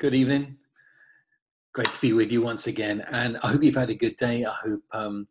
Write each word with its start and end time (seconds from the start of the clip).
Good 0.00 0.14
evening. 0.14 0.56
Great 1.74 1.90
to 1.90 2.00
be 2.00 2.12
with 2.12 2.30
you 2.30 2.40
once 2.40 2.68
again. 2.68 3.02
And 3.10 3.36
I 3.42 3.48
hope 3.48 3.64
you've 3.64 3.74
had 3.74 3.90
a 3.90 3.94
good 3.94 4.14
day. 4.14 4.44
I 4.44 4.52
hope 4.52 4.80
um, 4.92 5.26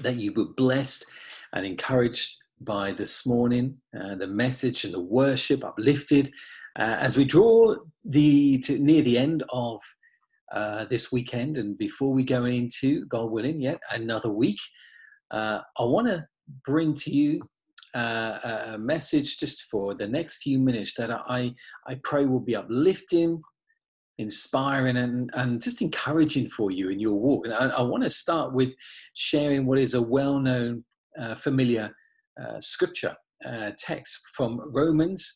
that 0.00 0.16
you 0.16 0.32
were 0.32 0.48
blessed 0.56 1.06
and 1.52 1.64
encouraged 1.64 2.42
by 2.60 2.90
this 2.90 3.24
morning, 3.24 3.76
uh, 3.96 4.16
the 4.16 4.26
message 4.26 4.84
and 4.84 4.92
the 4.92 5.00
worship 5.00 5.64
uplifted. 5.64 6.26
Uh, 6.76 6.96
as 6.98 7.16
we 7.16 7.24
draw 7.24 7.76
the 8.04 8.58
to, 8.62 8.80
near 8.80 9.02
the 9.02 9.16
end 9.16 9.44
of 9.50 9.80
uh, 10.52 10.86
this 10.86 11.12
weekend, 11.12 11.56
and 11.56 11.78
before 11.78 12.12
we 12.12 12.24
go 12.24 12.46
into, 12.46 13.06
God 13.06 13.30
willing, 13.30 13.60
yet 13.60 13.78
another 13.92 14.32
week, 14.32 14.58
uh, 15.30 15.60
I 15.78 15.84
want 15.84 16.08
to 16.08 16.26
bring 16.64 16.94
to 16.94 17.12
you 17.12 17.42
uh, 17.94 18.72
a 18.72 18.76
message 18.76 19.38
just 19.38 19.66
for 19.70 19.94
the 19.94 20.08
next 20.08 20.42
few 20.42 20.58
minutes 20.58 20.94
that 20.94 21.12
I, 21.12 21.54
I 21.86 22.00
pray 22.02 22.24
will 22.24 22.40
be 22.40 22.56
uplifting, 22.56 23.40
inspiring 24.18 24.96
and, 24.96 25.30
and 25.34 25.60
just 25.60 25.82
encouraging 25.82 26.48
for 26.48 26.70
you 26.70 26.90
in 26.90 27.00
your 27.00 27.14
walk. 27.14 27.46
And 27.46 27.54
I, 27.54 27.66
I 27.66 27.82
want 27.82 28.04
to 28.04 28.10
start 28.10 28.52
with 28.52 28.74
sharing 29.14 29.66
what 29.66 29.78
is 29.78 29.94
a 29.94 30.02
well 30.02 30.38
known, 30.38 30.84
uh, 31.18 31.34
familiar 31.34 31.94
uh, 32.40 32.60
scripture 32.60 33.14
uh, 33.46 33.72
text 33.78 34.20
from 34.34 34.60
Romans 34.72 35.34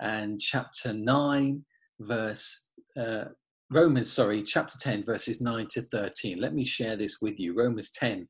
and 0.00 0.40
chapter 0.40 0.92
9, 0.92 1.64
verse. 2.00 2.66
Uh, 2.96 3.24
Romans, 3.70 4.10
sorry, 4.10 4.42
chapter 4.42 4.78
10, 4.80 5.04
verses 5.04 5.40
9 5.40 5.66
to 5.70 5.82
13. 5.82 6.40
Let 6.40 6.54
me 6.54 6.64
share 6.64 6.96
this 6.96 7.18
with 7.20 7.38
you. 7.38 7.54
Romans 7.54 7.90
10, 7.90 8.26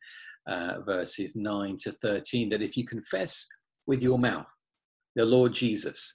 uh, 0.48 0.80
verses 0.84 1.36
9 1.36 1.76
to 1.82 1.92
13. 1.92 2.48
That 2.48 2.62
if 2.62 2.76
you 2.76 2.84
confess 2.84 3.46
with 3.86 4.02
your 4.02 4.18
mouth 4.18 4.52
the 5.14 5.24
Lord 5.24 5.52
Jesus 5.52 6.14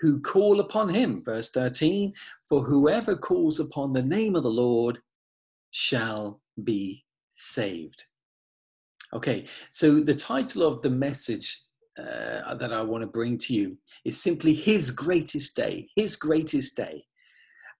who 0.00 0.20
call 0.20 0.60
upon 0.60 0.88
him. 0.88 1.22
Verse 1.24 1.50
13 1.50 2.12
For 2.48 2.62
whoever 2.62 3.16
calls 3.16 3.60
upon 3.60 3.92
the 3.92 4.02
name 4.02 4.36
of 4.36 4.42
the 4.42 4.50
Lord 4.50 4.98
shall 5.70 6.40
be 6.64 7.04
saved. 7.30 8.04
Okay, 9.12 9.46
so 9.70 10.00
the 10.00 10.14
title 10.14 10.64
of 10.64 10.82
the 10.82 10.90
message 10.90 11.62
uh, 11.98 12.54
that 12.54 12.72
I 12.72 12.82
want 12.82 13.02
to 13.02 13.06
bring 13.06 13.38
to 13.38 13.54
you 13.54 13.76
is 14.04 14.22
simply 14.22 14.54
His 14.54 14.90
Greatest 14.90 15.56
Day, 15.56 15.88
His 15.96 16.14
Greatest 16.14 16.76
Day. 16.76 17.04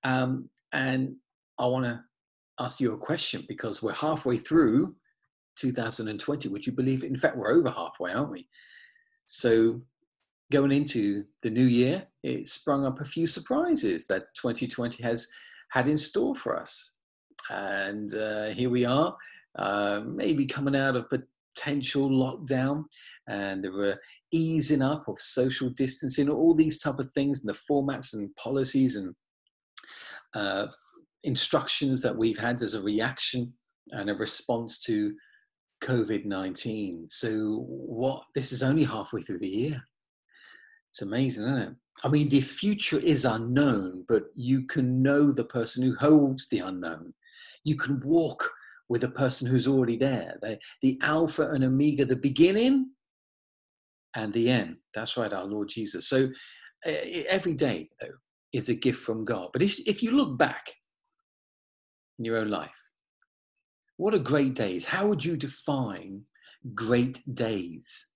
Um, 0.04 0.48
and 0.72 1.14
I 1.58 1.66
want 1.66 1.84
to 1.84 2.00
ask 2.58 2.80
you 2.80 2.92
a 2.92 2.98
question 2.98 3.44
because 3.46 3.82
we're 3.82 3.92
halfway 3.94 4.38
through 4.38 4.94
2020. 5.56 6.48
Would 6.48 6.66
you 6.66 6.72
believe 6.72 7.04
it? 7.04 7.10
In 7.10 7.16
fact, 7.16 7.36
we're 7.36 7.52
over 7.52 7.70
halfway, 7.70 8.12
aren't 8.12 8.30
we? 8.30 8.48
So 9.26 9.82
going 10.50 10.72
into 10.72 11.24
the 11.42 11.50
new 11.50 11.64
year, 11.64 12.06
it 12.22 12.48
sprung 12.48 12.86
up 12.86 13.00
a 13.00 13.04
few 13.04 13.26
surprises 13.26 14.06
that 14.06 14.34
2020 14.34 15.02
has 15.02 15.28
had 15.70 15.88
in 15.88 15.98
store 15.98 16.34
for 16.34 16.58
us. 16.58 16.98
And 17.50 18.12
uh, 18.14 18.46
here 18.48 18.70
we 18.70 18.84
are, 18.84 19.16
uh, 19.58 20.00
maybe 20.04 20.46
coming 20.46 20.76
out 20.76 20.96
of 20.96 21.06
potential 21.08 22.08
lockdown, 22.08 22.84
and 23.28 23.64
there 23.64 23.72
were 23.72 23.98
easing 24.32 24.82
up 24.82 25.08
of 25.08 25.18
social 25.18 25.70
distancing, 25.70 26.28
all 26.28 26.54
these 26.54 26.80
type 26.80 26.98
of 26.98 27.10
things, 27.12 27.44
and 27.44 27.54
the 27.54 27.58
formats 27.58 28.14
and 28.14 28.34
policies 28.36 28.96
and 28.96 29.14
uh, 30.34 30.66
instructions 31.24 32.02
that 32.02 32.16
we've 32.16 32.38
had 32.38 32.60
as 32.62 32.74
a 32.74 32.82
reaction 32.82 33.52
and 33.92 34.10
a 34.10 34.14
response 34.14 34.78
to 34.84 35.14
COVID 35.82 36.24
19. 36.24 37.08
So, 37.08 37.64
what 37.68 38.24
this 38.34 38.52
is 38.52 38.62
only 38.62 38.84
halfway 38.84 39.22
through 39.22 39.38
the 39.38 39.48
year. 39.48 39.82
It's 40.90 41.02
amazing, 41.02 41.44
isn't 41.46 41.58
it? 41.58 41.74
I 42.04 42.08
mean, 42.08 42.28
the 42.28 42.40
future 42.40 43.00
is 43.00 43.24
unknown, 43.24 44.04
but 44.08 44.24
you 44.34 44.66
can 44.66 45.02
know 45.02 45.32
the 45.32 45.44
person 45.44 45.82
who 45.82 45.96
holds 45.96 46.48
the 46.48 46.60
unknown. 46.60 47.12
You 47.64 47.76
can 47.76 48.00
walk 48.04 48.50
with 48.88 49.04
a 49.04 49.10
person 49.10 49.48
who's 49.48 49.68
already 49.68 49.96
there. 49.96 50.38
The, 50.80 50.98
Alpha 51.02 51.50
and 51.50 51.64
Omega, 51.64 52.04
the 52.04 52.16
beginning 52.16 52.90
and 54.14 54.32
the 54.32 54.48
end. 54.48 54.76
That's 54.94 55.16
right, 55.16 55.32
our 55.32 55.44
Lord 55.44 55.68
Jesus. 55.68 56.08
So 56.08 56.28
every 56.84 57.54
day, 57.54 57.90
though, 58.00 58.14
is 58.52 58.68
a 58.68 58.74
gift 58.74 59.00
from 59.00 59.24
God. 59.24 59.50
But 59.52 59.62
if, 59.62 59.78
if 59.86 60.02
you 60.02 60.12
look 60.12 60.38
back 60.38 60.70
in 62.18 62.24
your 62.24 62.38
own 62.38 62.48
life, 62.48 62.82
what 63.96 64.14
are 64.14 64.18
great 64.18 64.54
days? 64.54 64.84
How 64.84 65.06
would 65.06 65.24
you 65.24 65.36
define 65.36 66.22
great 66.74 67.20
days? 67.34 68.06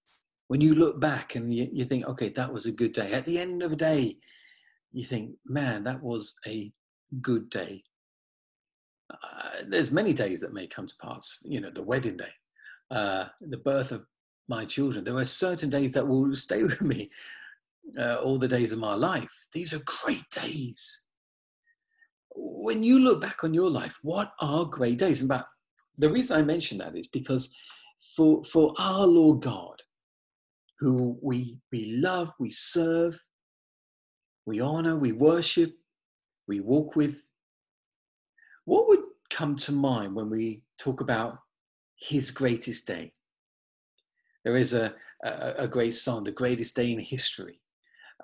When 0.53 0.61
you 0.61 0.75
look 0.75 1.01
back 1.01 1.35
and 1.35 1.55
you, 1.55 1.67
you 1.73 1.87
think, 1.87 2.05
okay, 2.05 2.29
that 2.29 2.53
was 2.53 2.67
a 2.67 2.73
good 2.73 2.93
day. 2.93 3.11
At 3.13 3.25
the 3.25 3.39
end 3.39 3.63
of 3.63 3.71
the 3.71 3.77
day, 3.77 4.19
you 4.93 5.07
think, 5.07 5.31
man, 5.47 5.83
that 5.85 6.03
was 6.03 6.35
a 6.47 6.71
good 7.23 7.49
day. 7.49 7.83
Uh, 9.11 9.63
there's 9.67 9.91
many 9.91 10.13
days 10.13 10.43
that 10.43 10.53
may 10.53 10.67
come 10.67 10.87
to 10.87 10.95
pass. 11.01 11.39
You 11.43 11.63
know, 11.63 11.71
the 11.71 11.83
wedding 11.83 12.19
day, 12.19 12.35
uh, 12.91 13.29
the 13.41 13.57
birth 13.57 13.93
of 13.93 14.05
my 14.47 14.67
children. 14.67 15.05
There 15.05 15.17
are 15.17 15.25
certain 15.25 15.71
days 15.71 15.95
that 15.95 16.07
will 16.07 16.35
stay 16.35 16.63
with 16.65 16.83
me 16.83 17.11
uh, 17.99 18.17
all 18.17 18.37
the 18.37 18.47
days 18.47 18.73
of 18.73 18.79
my 18.79 18.95
life. 18.95 19.35
These 19.55 19.73
are 19.73 19.81
great 20.05 20.29
days. 20.29 21.05
When 22.37 22.85
you 22.85 22.99
look 22.99 23.23
back 23.23 23.43
on 23.43 23.55
your 23.55 23.71
life, 23.71 23.99
what 24.03 24.33
are 24.39 24.67
great 24.67 24.99
days? 24.99 25.23
And 25.23 25.33
the 25.97 26.11
reason 26.11 26.39
I 26.39 26.43
mention 26.43 26.77
that 26.77 26.95
is 26.95 27.09
because 27.09 27.57
for 28.15 28.45
for 28.45 28.75
our 28.79 29.07
Lord 29.07 29.41
God, 29.41 29.81
who 30.83 31.17
we, 31.23 31.61
we 31.71 31.97
love, 31.99 32.33
we 32.41 32.51
serve, 32.51 33.17
we 34.47 34.61
honor, 34.61 34.97
we 34.97 35.13
worship, 35.13 35.73
we 36.49 36.61
walk 36.61 36.97
with. 36.97 37.25
What 38.65 38.89
would 38.89 39.05
come 39.31 39.55
to 39.57 39.71
mind 39.71 40.17
when 40.17 40.29
we 40.29 40.63
talk 40.79 41.01
about 41.01 41.39
his 41.95 42.33
greatest 42.33 42.89
day? 42.89 43.13
There 44.45 44.57
is 44.57 44.73
a, 44.75 44.93
a, 45.23 45.55
a 45.59 45.69
great 45.69 45.95
song, 45.95 46.25
The 46.25 46.33
Greatest 46.33 46.75
Day 46.75 46.91
in 46.91 46.99
History. 46.99 47.61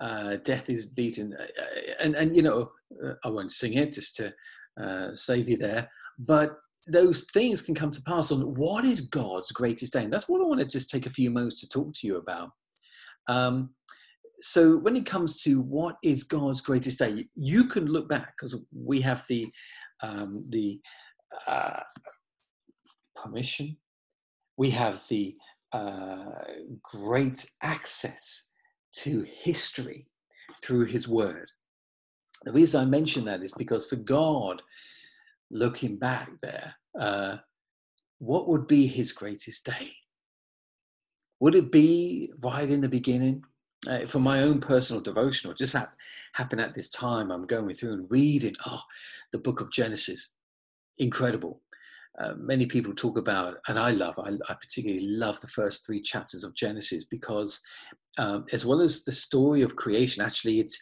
Uh, 0.00 0.36
death 0.42 0.68
is 0.68 0.86
beaten. 0.86 1.36
Uh, 1.38 1.44
uh, 1.44 1.92
and, 2.00 2.16
and, 2.16 2.34
you 2.34 2.42
know, 2.42 2.72
uh, 3.04 3.14
I 3.22 3.28
won't 3.28 3.52
sing 3.52 3.74
it 3.74 3.92
just 3.92 4.16
to 4.16 4.34
uh, 4.82 5.14
save 5.14 5.48
you 5.48 5.58
there, 5.58 5.88
but 6.18 6.58
those 6.86 7.24
things 7.32 7.62
can 7.62 7.74
come 7.74 7.90
to 7.90 8.02
pass 8.02 8.32
on 8.32 8.40
what 8.54 8.84
is 8.84 9.00
God's 9.00 9.52
greatest 9.52 9.96
aim. 9.96 10.10
That's 10.10 10.28
what 10.28 10.40
I 10.40 10.44
want 10.44 10.60
to 10.60 10.66
just 10.66 10.90
take 10.90 11.06
a 11.06 11.10
few 11.10 11.30
moments 11.30 11.60
to 11.60 11.68
talk 11.68 11.92
to 11.94 12.06
you 12.06 12.16
about. 12.16 12.50
Um, 13.26 13.70
so 14.40 14.78
when 14.78 14.96
it 14.96 15.04
comes 15.04 15.42
to 15.42 15.60
what 15.60 15.96
is 16.02 16.24
God's 16.24 16.60
greatest 16.60 16.98
day, 16.98 17.26
you 17.34 17.64
can 17.64 17.86
look 17.86 18.08
back 18.08 18.34
because 18.36 18.64
we 18.72 19.00
have 19.00 19.24
the 19.28 19.48
um, 20.02 20.44
the 20.48 20.80
uh, 21.48 21.80
permission, 23.16 23.76
we 24.56 24.70
have 24.70 25.02
the 25.08 25.34
uh, 25.72 26.44
great 26.82 27.44
access 27.62 28.48
to 28.92 29.26
history 29.42 30.06
through 30.62 30.86
His 30.86 31.08
Word. 31.08 31.50
The 32.44 32.52
reason 32.52 32.80
I 32.80 32.84
mention 32.84 33.24
that 33.24 33.42
is 33.42 33.52
because 33.52 33.86
for 33.86 33.96
God, 33.96 34.62
looking 35.50 35.96
back 35.96 36.30
there, 36.42 36.74
uh, 36.98 37.36
what 38.18 38.48
would 38.48 38.66
be 38.66 38.86
his 38.86 39.12
greatest 39.12 39.64
day? 39.66 39.92
Would 41.40 41.54
it 41.54 41.70
be 41.70 42.32
right 42.42 42.68
in 42.68 42.80
the 42.80 42.88
beginning? 42.88 43.44
Uh, 43.88 44.06
for 44.06 44.18
my 44.18 44.42
own 44.42 44.60
personal 44.60 45.00
devotional, 45.00 45.54
just 45.54 45.76
ha- 45.76 45.92
happened 46.32 46.60
at 46.60 46.74
this 46.74 46.88
time. 46.88 47.30
I'm 47.30 47.46
going 47.46 47.72
through 47.74 47.92
and 47.92 48.10
reading, 48.10 48.56
oh, 48.66 48.82
the 49.30 49.38
book 49.38 49.60
of 49.60 49.70
Genesis. 49.70 50.30
Incredible. 50.98 51.62
Uh, 52.18 52.34
many 52.36 52.66
people 52.66 52.92
talk 52.92 53.16
about, 53.16 53.58
and 53.68 53.78
I 53.78 53.92
love, 53.92 54.18
I, 54.18 54.32
I, 54.48 54.54
particularly 54.54 55.06
love 55.06 55.40
the 55.40 55.46
first 55.46 55.86
three 55.86 56.02
chapters 56.02 56.42
of 56.42 56.56
Genesis 56.56 57.04
because, 57.04 57.60
um, 58.18 58.44
as 58.52 58.66
well 58.66 58.80
as 58.80 59.04
the 59.04 59.12
story 59.12 59.62
of 59.62 59.76
creation, 59.76 60.24
actually, 60.24 60.58
it's, 60.58 60.76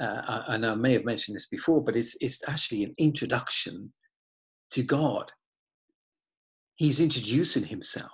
uh, 0.00 0.42
and 0.48 0.66
I 0.66 0.74
may 0.74 0.94
have 0.94 1.04
mentioned 1.04 1.36
this 1.36 1.46
before, 1.46 1.84
but 1.84 1.94
it's, 1.94 2.16
it's 2.20 2.48
actually 2.48 2.82
an 2.82 2.94
introduction 2.98 3.92
to 4.70 4.82
God. 4.82 5.32
He's 6.76 7.00
introducing 7.00 7.64
himself. 7.64 8.10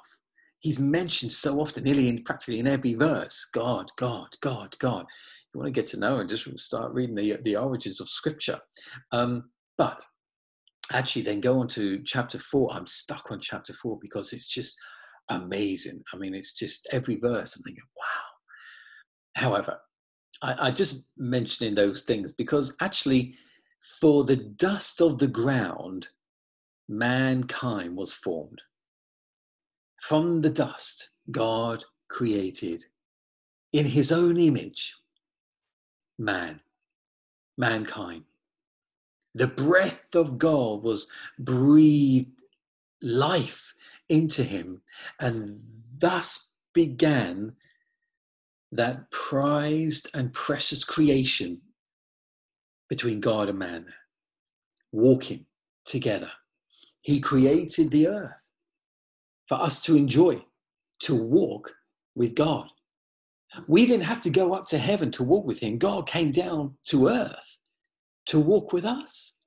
He's 0.61 0.81
mentioned 0.81 1.33
so 1.33 1.61
often, 1.61 1.85
nearly 1.85 2.09
in 2.09 2.25
practically 2.25 2.59
in 2.59 2.67
every 2.67 2.95
verse 2.95 3.49
God, 3.53 3.91
God, 3.97 4.29
God, 4.41 4.77
God. 4.79 5.07
You 5.55 5.61
want 5.61 5.69
to 5.69 5.81
get 5.81 5.87
to 5.89 5.99
know 5.99 6.17
and 6.17 6.29
just 6.29 6.59
start 6.59 6.93
reading 6.93 7.15
the, 7.15 7.39
the 7.43 7.57
origins 7.57 8.01
of 8.01 8.09
Scripture. 8.09 8.59
Um, 9.13 9.51
but 9.79 10.03
actually 10.93 11.23
then 11.23 11.41
go 11.41 11.61
on 11.61 11.69
to 11.69 12.03
chapter 12.05 12.39
four. 12.39 12.73
I'm 12.73 12.87
stuck 12.87 13.31
on 13.31 13.41
chapter 13.41 13.73
four 13.73 13.99
because 14.01 14.33
it's 14.33 14.49
just 14.49 14.77
amazing. 15.29 16.03
I 16.13 16.17
mean, 16.17 16.35
it's 16.35 16.53
just 16.53 16.89
every 16.93 17.17
verse 17.17 17.57
I'm 17.57 17.63
thinking, 17.63 17.85
wow. 17.97 19.43
However, 19.43 19.79
I, 20.43 20.69
I 20.69 20.71
just 20.71 21.11
mentioning 21.17 21.75
those 21.75 22.03
things 22.03 22.33
because 22.33 22.77
actually, 22.81 23.35
for 24.01 24.25
the 24.25 24.37
dust 24.37 25.01
of 25.01 25.19
the 25.19 25.29
ground, 25.29 26.09
mankind 26.89 27.97
was 27.97 28.13
formed. 28.13 28.63
From 30.01 30.41
the 30.41 30.51
dust, 30.51 31.11
God 31.31 31.85
created 32.09 32.85
in 33.73 33.87
his 33.87 34.13
own 34.13 34.39
image 34.39 34.97
man, 36.19 36.61
mankind. 37.59 38.25
The 39.35 39.47
breath 39.47 40.15
of 40.15 40.39
God 40.39 40.83
was 40.83 41.09
breathed 41.39 42.31
life 43.03 43.75
into 44.09 44.43
him, 44.45 44.83
and 45.21 45.61
thus 45.99 46.55
began 46.73 47.57
that 48.73 49.11
prized 49.11 50.11
and 50.15 50.33
precious 50.33 50.85
creation 50.85 51.61
between 52.89 53.21
God 53.21 53.49
and 53.49 53.59
man, 53.59 53.87
walking 54.93 55.47
together. 55.85 56.31
He 57.07 57.21
created 57.21 57.93
the 57.93 58.09
earth 58.09 58.51
for 59.47 59.63
us 59.63 59.81
to 59.83 59.95
enjoy, 59.95 60.41
to 61.03 61.15
walk 61.15 61.73
with 62.17 62.35
God. 62.35 62.67
We 63.69 63.87
didn't 63.87 64.07
have 64.07 64.21
to 64.23 64.31
go 64.31 64.55
up 64.55 64.67
to 64.67 64.79
heaven 64.79 65.13
to 65.13 65.23
walk 65.23 65.47
with 65.47 65.61
Him. 65.61 65.79
God 65.79 66.09
came 66.09 66.33
down 66.33 66.75
to 66.87 67.07
earth 67.07 67.59
to 68.27 68.41
walk 68.41 68.73
with 68.73 68.85
us. 68.85 69.39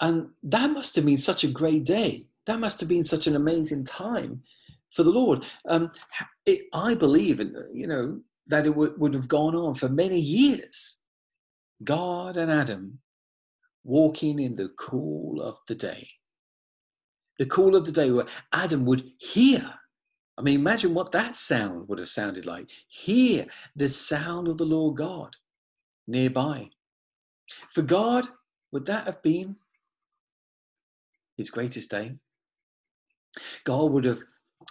And 0.00 0.28
that 0.44 0.70
must 0.70 0.94
have 0.94 1.04
been 1.04 1.18
such 1.18 1.42
a 1.42 1.48
great 1.48 1.84
day. 1.84 2.28
That 2.46 2.60
must 2.60 2.78
have 2.78 2.88
been 2.88 3.02
such 3.02 3.26
an 3.26 3.34
amazing 3.34 3.82
time 3.82 4.44
for 4.94 5.02
the 5.02 5.10
Lord. 5.10 5.44
Um, 5.66 5.90
it, 6.46 6.66
I 6.72 6.94
believe, 6.94 7.40
you 7.74 7.88
know, 7.88 8.20
that 8.46 8.66
it 8.66 8.76
would, 8.76 8.96
would 9.00 9.14
have 9.14 9.26
gone 9.26 9.56
on 9.56 9.74
for 9.74 9.88
many 9.88 10.20
years. 10.20 11.00
God 11.82 12.36
and 12.36 12.52
Adam 12.52 13.00
walking 13.84 14.38
in 14.38 14.56
the 14.56 14.70
cool 14.78 15.40
of 15.42 15.58
the 15.68 15.74
day. 15.74 16.08
The 17.38 17.46
cool 17.46 17.74
of 17.74 17.86
the 17.86 17.92
day 17.92 18.10
where 18.10 18.26
Adam 18.52 18.84
would 18.84 19.10
hear. 19.18 19.74
I 20.36 20.42
mean, 20.42 20.60
imagine 20.60 20.94
what 20.94 21.12
that 21.12 21.34
sound 21.34 21.88
would 21.88 21.98
have 21.98 22.08
sounded 22.08 22.46
like. 22.46 22.70
Hear 22.88 23.46
the 23.76 23.88
sound 23.88 24.48
of 24.48 24.58
the 24.58 24.64
Lord 24.64 24.96
God 24.96 25.36
nearby. 26.06 26.70
For 27.70 27.82
God, 27.82 28.28
would 28.72 28.86
that 28.86 29.06
have 29.06 29.22
been 29.22 29.56
his 31.36 31.50
greatest 31.50 31.90
day? 31.90 32.18
God 33.64 33.90
would 33.92 34.04
have 34.04 34.20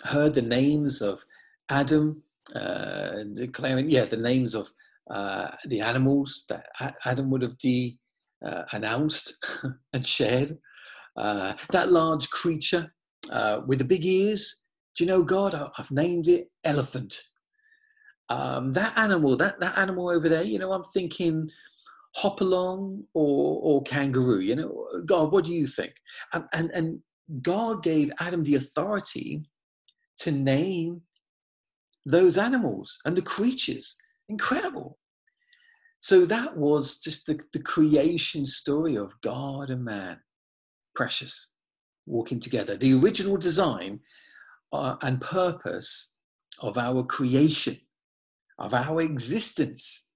heard 0.05 0.33
the 0.33 0.41
names 0.41 1.01
of 1.01 1.23
Adam, 1.69 2.23
uh, 2.55 3.23
declaring, 3.33 3.89
yeah, 3.89 4.05
the 4.05 4.17
names 4.17 4.55
of 4.55 4.69
uh, 5.09 5.49
the 5.65 5.81
animals 5.81 6.45
that 6.49 6.67
Adam 7.05 7.29
would 7.29 7.41
have 7.41 7.57
de, 7.57 7.99
uh, 8.45 8.63
announced 8.73 9.45
and 9.93 10.05
shared. 10.05 10.57
Uh, 11.17 11.53
that 11.71 11.91
large 11.91 12.29
creature 12.29 12.93
uh, 13.31 13.61
with 13.65 13.79
the 13.79 13.85
big 13.85 14.05
ears, 14.05 14.65
do 14.95 15.03
you 15.03 15.07
know, 15.07 15.23
God, 15.23 15.59
I've 15.77 15.91
named 15.91 16.27
it 16.27 16.47
elephant. 16.63 17.15
Um, 18.29 18.71
that 18.71 18.97
animal, 18.97 19.35
that, 19.37 19.59
that 19.59 19.77
animal 19.77 20.09
over 20.09 20.29
there, 20.29 20.43
you 20.43 20.59
know, 20.59 20.71
I'm 20.71 20.83
thinking 20.83 21.49
hopalong 22.15 23.03
or, 23.13 23.59
or 23.61 23.83
kangaroo, 23.83 24.39
you 24.39 24.55
know, 24.55 24.87
God, 25.05 25.31
what 25.31 25.45
do 25.45 25.51
you 25.51 25.67
think? 25.67 25.93
And, 26.33 26.45
and, 26.53 26.71
and 26.71 26.99
God 27.41 27.83
gave 27.83 28.11
Adam 28.19 28.43
the 28.43 28.55
authority 28.55 29.43
to 30.19 30.31
name 30.31 31.01
those 32.05 32.37
animals 32.37 32.97
and 33.05 33.15
the 33.15 33.21
creatures. 33.21 33.95
Incredible. 34.27 34.98
So 35.99 36.25
that 36.25 36.55
was 36.55 36.99
just 36.99 37.27
the, 37.27 37.39
the 37.53 37.61
creation 37.61 38.45
story 38.45 38.95
of 38.95 39.19
God 39.21 39.69
and 39.69 39.83
man. 39.83 40.19
Precious, 40.95 41.47
walking 42.05 42.39
together. 42.39 42.75
The 42.75 42.93
original 42.93 43.37
design 43.37 43.99
uh, 44.71 44.95
and 45.01 45.21
purpose 45.21 46.15
of 46.59 46.77
our 46.77 47.03
creation, 47.03 47.77
of 48.57 48.73
our 48.73 49.01
existence, 49.01 50.07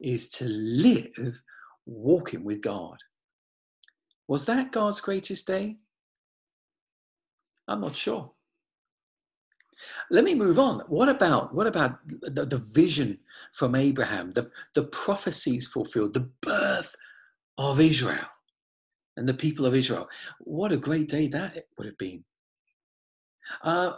is 0.00 0.28
to 0.30 0.46
live 0.46 1.42
walking 1.86 2.44
with 2.44 2.60
God. 2.60 2.96
Was 4.28 4.46
that 4.46 4.72
God's 4.72 5.00
greatest 5.00 5.46
day? 5.46 5.76
I'm 7.68 7.80
not 7.80 7.96
sure. 7.96 8.32
Let 10.10 10.24
me 10.24 10.34
move 10.34 10.58
on. 10.58 10.80
What 10.88 11.08
about 11.08 11.54
what 11.54 11.66
about 11.66 11.98
the, 12.06 12.44
the 12.44 12.58
vision 12.58 13.18
from 13.52 13.74
Abraham, 13.74 14.30
the, 14.30 14.50
the 14.74 14.84
prophecies 14.84 15.66
fulfilled, 15.66 16.12
the 16.12 16.30
birth 16.40 16.94
of 17.58 17.80
Israel 17.80 18.26
and 19.16 19.28
the 19.28 19.34
people 19.34 19.66
of 19.66 19.74
Israel? 19.74 20.08
What 20.40 20.72
a 20.72 20.76
great 20.76 21.08
day 21.08 21.28
that 21.28 21.66
would 21.76 21.86
have 21.86 21.98
been. 21.98 22.24
Uh, 23.62 23.94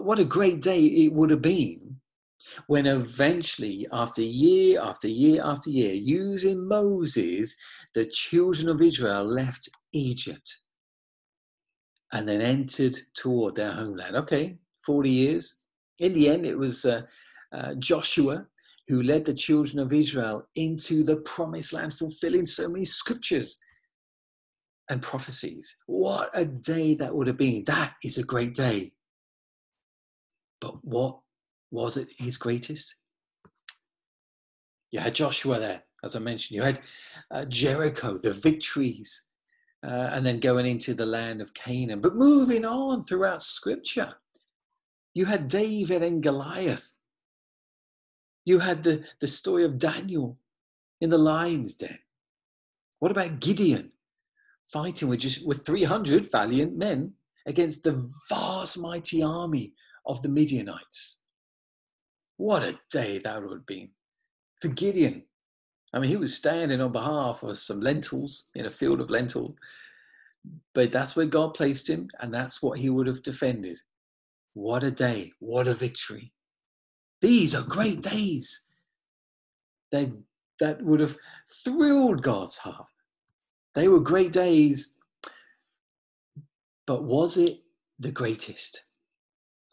what 0.00 0.18
a 0.18 0.24
great 0.24 0.60
day 0.60 0.84
it 0.84 1.12
would 1.12 1.30
have 1.30 1.42
been 1.42 2.00
when 2.66 2.86
eventually, 2.86 3.86
after 3.92 4.22
year 4.22 4.80
after 4.80 5.08
year 5.08 5.42
after 5.44 5.70
year, 5.70 5.92
using 5.92 6.66
Moses, 6.66 7.56
the 7.94 8.06
children 8.06 8.68
of 8.68 8.80
Israel 8.80 9.24
left 9.24 9.68
Egypt 9.92 10.58
and 12.12 12.28
then 12.28 12.40
entered 12.40 12.96
toward 13.14 13.54
their 13.54 13.72
homeland. 13.72 14.16
Okay, 14.16 14.58
40 14.84 15.10
years. 15.10 15.66
In 15.98 16.14
the 16.14 16.28
end, 16.28 16.46
it 16.46 16.58
was 16.58 16.84
uh, 16.84 17.02
uh, 17.52 17.74
Joshua 17.74 18.46
who 18.88 19.02
led 19.02 19.24
the 19.24 19.34
children 19.34 19.78
of 19.78 19.92
Israel 19.92 20.48
into 20.56 21.04
the 21.04 21.18
promised 21.18 21.72
land, 21.72 21.94
fulfilling 21.94 22.44
so 22.44 22.68
many 22.68 22.84
scriptures 22.84 23.56
and 24.88 25.00
prophecies. 25.00 25.76
What 25.86 26.30
a 26.34 26.44
day 26.44 26.94
that 26.96 27.14
would 27.14 27.28
have 27.28 27.36
been. 27.36 27.64
That 27.66 27.94
is 28.02 28.18
a 28.18 28.24
great 28.24 28.54
day. 28.54 28.92
But 30.60 30.84
what 30.84 31.20
was 31.70 31.96
it 31.96 32.08
his 32.18 32.36
greatest? 32.36 32.96
You 34.90 34.98
had 34.98 35.14
Joshua 35.14 35.60
there, 35.60 35.82
as 36.02 36.16
I 36.16 36.18
mentioned. 36.18 36.56
You 36.56 36.62
had 36.62 36.80
uh, 37.30 37.44
Jericho, 37.44 38.18
the 38.18 38.32
victories, 38.32 39.28
uh, 39.86 40.10
and 40.12 40.26
then 40.26 40.40
going 40.40 40.66
into 40.66 40.94
the 40.94 41.06
land 41.06 41.40
of 41.40 41.54
Canaan. 41.54 42.00
But 42.00 42.16
moving 42.16 42.64
on 42.64 43.02
throughout 43.02 43.42
scripture, 43.42 44.14
you 45.14 45.26
had 45.26 45.48
David 45.48 46.02
and 46.02 46.22
Goliath. 46.22 46.92
You 48.44 48.60
had 48.60 48.82
the, 48.82 49.04
the 49.20 49.26
story 49.26 49.64
of 49.64 49.78
Daniel 49.78 50.38
in 51.00 51.10
the 51.10 51.18
lion's 51.18 51.76
den. 51.76 51.98
What 52.98 53.10
about 53.10 53.40
Gideon 53.40 53.92
fighting 54.72 55.08
with 55.08 55.20
just 55.20 55.46
with 55.46 55.66
300 55.66 56.30
valiant 56.30 56.76
men 56.76 57.14
against 57.46 57.82
the 57.82 58.08
vast 58.28 58.78
mighty 58.78 59.22
army 59.22 59.74
of 60.06 60.22
the 60.22 60.28
Midianites? 60.28 61.22
What 62.36 62.62
a 62.62 62.78
day 62.90 63.18
that 63.18 63.42
would 63.42 63.52
have 63.52 63.66
been. 63.66 63.90
For 64.62 64.68
Gideon, 64.68 65.24
I 65.92 65.98
mean, 65.98 66.10
he 66.10 66.16
was 66.16 66.34
standing 66.34 66.80
on 66.80 66.92
behalf 66.92 67.42
of 67.42 67.58
some 67.58 67.80
lentils 67.80 68.44
in 68.54 68.66
a 68.66 68.70
field 68.70 69.00
of 69.00 69.10
lentil, 69.10 69.56
but 70.74 70.92
that's 70.92 71.16
where 71.16 71.26
God 71.26 71.54
placed 71.54 71.88
him, 71.88 72.08
and 72.20 72.32
that's 72.32 72.62
what 72.62 72.78
he 72.78 72.88
would 72.88 73.06
have 73.06 73.22
defended. 73.22 73.78
What 74.54 74.84
a 74.84 74.90
day. 74.90 75.32
What 75.38 75.68
a 75.68 75.74
victory. 75.74 76.32
These 77.20 77.54
are 77.54 77.62
great 77.62 78.02
days. 78.02 78.62
They, 79.92 80.12
that 80.58 80.82
would 80.82 81.00
have 81.00 81.16
thrilled 81.64 82.22
God's 82.22 82.58
heart. 82.58 82.86
They 83.74 83.88
were 83.88 84.00
great 84.00 84.32
days. 84.32 84.96
But 86.86 87.04
was 87.04 87.36
it 87.36 87.60
the 87.98 88.10
greatest? 88.10 88.86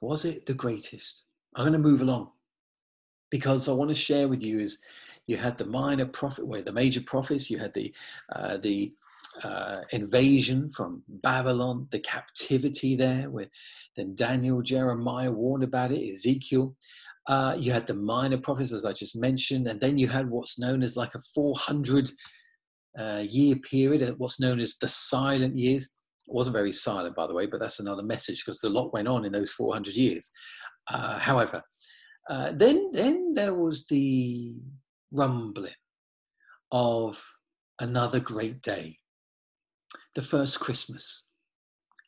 Was 0.02 0.26
it 0.26 0.46
the 0.46 0.54
greatest? 0.54 1.24
I'm 1.56 1.64
going 1.64 1.74
to 1.74 1.80
move 1.80 2.02
along 2.02 2.32
because 3.30 3.68
I 3.68 3.74
want 3.74 3.90
to 3.90 3.96
share 3.96 4.28
with 4.28 4.44
you 4.44 4.60
is 4.60 4.84
you 5.26 5.38
had 5.38 5.58
the 5.58 5.66
minor 5.66 6.06
prophet, 6.06 6.46
where 6.46 6.62
the 6.62 6.72
major 6.72 7.02
prophets, 7.02 7.50
you 7.50 7.58
had 7.58 7.74
the 7.74 7.94
uh, 8.34 8.58
the 8.58 8.94
uh, 9.44 9.82
invasion 9.92 10.70
from 10.70 11.04
Babylon, 11.08 11.88
the 11.92 12.00
captivity 12.00 12.96
there, 12.96 13.30
with 13.30 13.50
then 13.96 14.16
Daniel, 14.16 14.62
Jeremiah 14.62 15.32
warned 15.32 15.64
about 15.64 15.92
it, 15.92 16.08
Ezekiel. 16.08 16.76
Uh, 17.28 17.56
you 17.60 17.72
had 17.72 17.88
the 17.88 17.94
minor 17.94 18.38
prophets, 18.38 18.72
as 18.72 18.86
I 18.86 18.94
just 18.94 19.16
mentioned, 19.16 19.68
and 19.68 19.80
then 19.80 19.98
you 19.98 20.08
had 20.08 20.30
what's 20.30 20.58
known 20.58 20.82
as 20.82 20.96
like 20.96 21.14
a 21.14 21.20
400 21.36 22.10
uh, 22.98 23.24
year 23.28 23.56
period, 23.58 24.02
uh, 24.02 24.14
what's 24.18 24.40
known 24.40 24.60
as 24.60 24.78
the 24.78 24.88
silent 24.88 25.56
years. 25.56 25.98
It 26.28 26.34
wasn't 26.34 26.56
very 26.56 26.72
silent, 26.72 27.16
by 27.16 27.28
the 27.28 27.34
way, 27.34 27.46
but 27.46 27.60
that's 27.60 27.80
another 27.80 28.04
message 28.04 28.44
because 28.46 28.64
a 28.64 28.70
lot 28.70 28.94
went 28.94 29.08
on 29.08 29.26
in 29.26 29.32
those 29.32 29.52
400 29.52 29.94
years. 29.96 30.32
Uh, 30.90 31.20
however, 31.20 31.62
uh, 32.30 32.52
then 32.56 32.90
then 32.92 33.34
there 33.34 33.54
was 33.54 33.86
the 33.88 34.56
rumbling 35.12 35.74
of 36.72 37.24
another 37.80 38.20
great 38.20 38.62
day. 38.62 38.98
The 40.18 40.24
first 40.24 40.60
Christmas. 40.60 41.28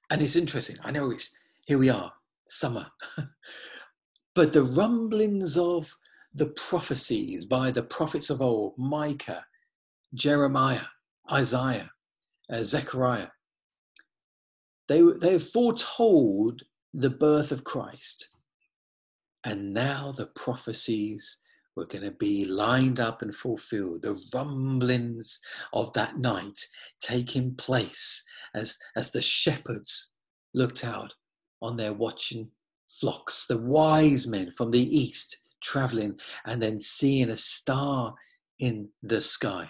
And 0.10 0.24
it's 0.24 0.36
interesting. 0.36 0.78
I 0.84 0.90
know 0.90 1.12
it's 1.12 1.32
here 1.68 1.78
we 1.78 1.90
are, 1.90 2.12
summer. 2.48 2.88
but 4.34 4.52
the 4.52 4.64
rumblings 4.64 5.60
of 5.60 5.96
the 6.34 6.48
prophecies 6.48 7.46
by 7.46 7.70
the 7.70 7.84
prophets 7.84 8.32
of 8.32 8.42
old, 8.42 8.74
Micah, 8.80 9.46
Jeremiah, 10.16 10.88
Isaiah, 11.32 11.92
uh, 12.52 12.64
Zechariah, 12.64 13.28
they, 14.88 15.04
they 15.22 15.38
foretold 15.38 16.64
the 16.92 17.12
birth 17.12 17.52
of 17.52 17.64
Christ. 17.64 18.30
And 19.44 19.72
now 19.72 20.12
the 20.18 20.26
prophecies 20.26 21.38
were 21.80 21.86
going 21.86 22.04
to 22.04 22.12
be 22.12 22.44
lined 22.44 23.00
up 23.00 23.22
and 23.22 23.34
fulfilled. 23.34 24.02
The 24.02 24.22
rumblings 24.34 25.40
of 25.72 25.94
that 25.94 26.20
night 26.20 26.60
taking 27.02 27.56
place 27.56 28.24
as, 28.54 28.78
as 28.98 29.12
the 29.12 29.22
shepherds 29.22 30.16
looked 30.54 30.84
out 30.84 31.14
on 31.62 31.78
their 31.78 31.94
watching 31.94 32.50
flocks, 32.90 33.48
the 33.48 33.58
wise 33.58 34.28
men 34.28 34.52
from 34.52 34.72
the 34.72 34.98
east 34.98 35.46
traveling 35.62 36.20
and 36.46 36.62
then 36.62 36.80
seeing 36.80 37.30
a 37.30 37.36
star 37.38 38.14
in 38.60 38.90
the 39.02 39.22
sky. 39.22 39.70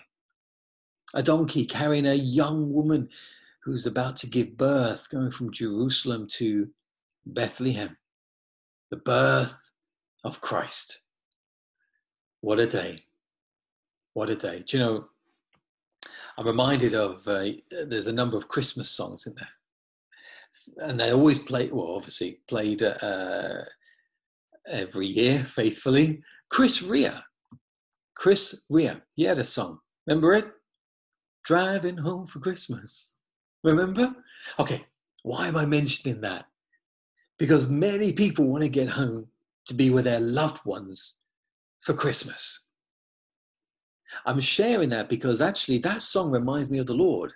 A 1.14 1.22
donkey 1.22 1.66
carrying 1.66 2.08
a 2.08 2.16
young 2.16 2.74
woman 2.74 3.10
who's 3.64 3.86
about 3.86 4.16
to 4.16 4.28
give 4.28 4.58
birth, 4.58 5.10
going 5.10 5.32
from 5.32 5.52
Jerusalem 5.52 6.28
to 6.32 6.70
Bethlehem. 7.26 7.98
The 8.90 8.98
birth 8.98 9.60
of 10.24 10.42
Christ. 10.42 11.04
What 12.42 12.60
a 12.60 12.66
day. 12.66 13.00
What 14.14 14.30
a 14.30 14.36
day. 14.36 14.64
Do 14.66 14.78
you 14.78 14.84
know, 14.84 15.06
I'm 16.38 16.48
reminded 16.48 16.96
of, 16.96 17.28
uh, 17.28 17.50
there's 17.70 18.08
a 18.08 18.14
number 18.14 18.38
of 18.38 18.48
Christmas 18.48 18.90
songs 18.90 19.28
in 19.28 19.36
there. 19.36 20.88
And 20.90 21.00
they 21.00 21.12
always 21.12 21.40
play, 21.40 21.70
well, 21.70 21.96
obviously 21.96 22.42
played 22.48 22.82
uh, 22.82 23.62
every 24.68 25.08
year 25.08 25.44
faithfully. 25.44 26.22
Chris 26.50 26.82
Rea, 26.82 27.14
Chris 28.16 28.66
Rea, 28.70 29.02
he 29.16 29.24
had 29.24 29.38
a 29.38 29.46
song. 29.46 29.80
Remember 30.08 30.34
it? 30.34 30.46
Driving 31.44 31.98
home 31.98 32.26
for 32.26 32.40
Christmas. 32.40 33.16
Remember? 33.64 34.16
Okay, 34.60 34.86
why 35.24 35.48
am 35.48 35.58
I 35.58 35.66
mentioning 35.66 36.22
that? 36.22 36.46
Because 37.38 37.70
many 37.70 38.14
people 38.14 38.48
want 38.48 38.64
to 38.64 38.70
get 38.70 38.90
home 38.90 39.28
to 39.66 39.74
be 39.74 39.90
with 39.90 40.06
their 40.06 40.20
loved 40.20 40.66
ones 40.66 41.20
for 41.82 41.94
Christmas. 41.94 42.68
I'm 44.26 44.40
sharing 44.40 44.90
that 44.90 45.10
because 45.10 45.42
actually 45.42 45.78
that 45.80 46.02
song 46.02 46.32
reminds 46.32 46.70
me 46.70 46.80
of 46.80 46.88
the 46.88 46.96
Lord. 46.96 47.34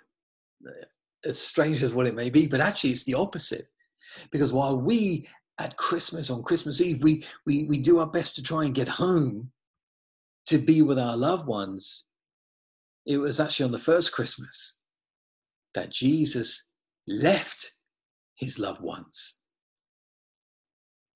As 1.24 1.40
strange 1.40 1.82
as 1.82 1.94
what 1.94 2.06
it 2.06 2.14
may 2.14 2.30
be, 2.30 2.46
but 2.46 2.60
actually 2.60 2.90
it's 2.90 3.04
the 3.04 3.14
opposite. 3.14 3.66
Because 4.30 4.52
while 4.52 4.78
we 4.78 5.26
at 5.58 5.76
Christmas, 5.76 6.30
on 6.30 6.42
Christmas 6.42 6.80
Eve, 6.80 7.02
we, 7.02 7.24
we, 7.46 7.64
we 7.64 7.78
do 7.78 8.00
our 8.00 8.06
best 8.06 8.34
to 8.36 8.42
try 8.42 8.64
and 8.64 8.74
get 8.74 8.88
home 8.88 9.50
to 10.46 10.58
be 10.58 10.82
with 10.82 10.98
our 10.98 11.16
loved 11.16 11.46
ones, 11.46 12.10
it 13.06 13.18
was 13.18 13.40
actually 13.40 13.64
on 13.64 13.72
the 13.72 13.78
first 13.78 14.12
Christmas 14.12 14.78
that 15.74 15.90
Jesus 15.90 16.68
left 17.06 17.72
his 18.36 18.58
loved 18.58 18.80
ones 18.80 19.42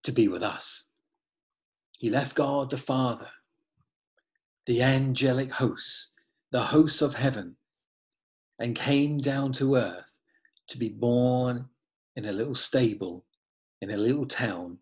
to 0.05 0.13
be 0.13 0.29
with 0.29 0.43
us. 0.43 0.88
He 1.99 2.11
left 2.11 2.37
God 2.37 2.71
the 2.71 2.79
Father, 2.79 3.31
the 4.67 4.83
angelic 4.83 5.51
hosts, 5.53 6.13
the 6.51 6.63
hosts 6.65 7.03
of 7.03 7.17
heaven, 7.17 7.57
and 8.59 8.75
came 8.75 9.19
down 9.19 9.53
to 9.55 9.75
earth 9.75 10.17
to 10.69 10.79
be 10.79 10.89
born 10.89 11.67
in 12.17 12.25
a 12.25 12.33
little 12.33 12.55
stable 12.55 13.25
in 13.81 13.91
a 13.91 13.97
little 13.97 14.27
town 14.27 14.79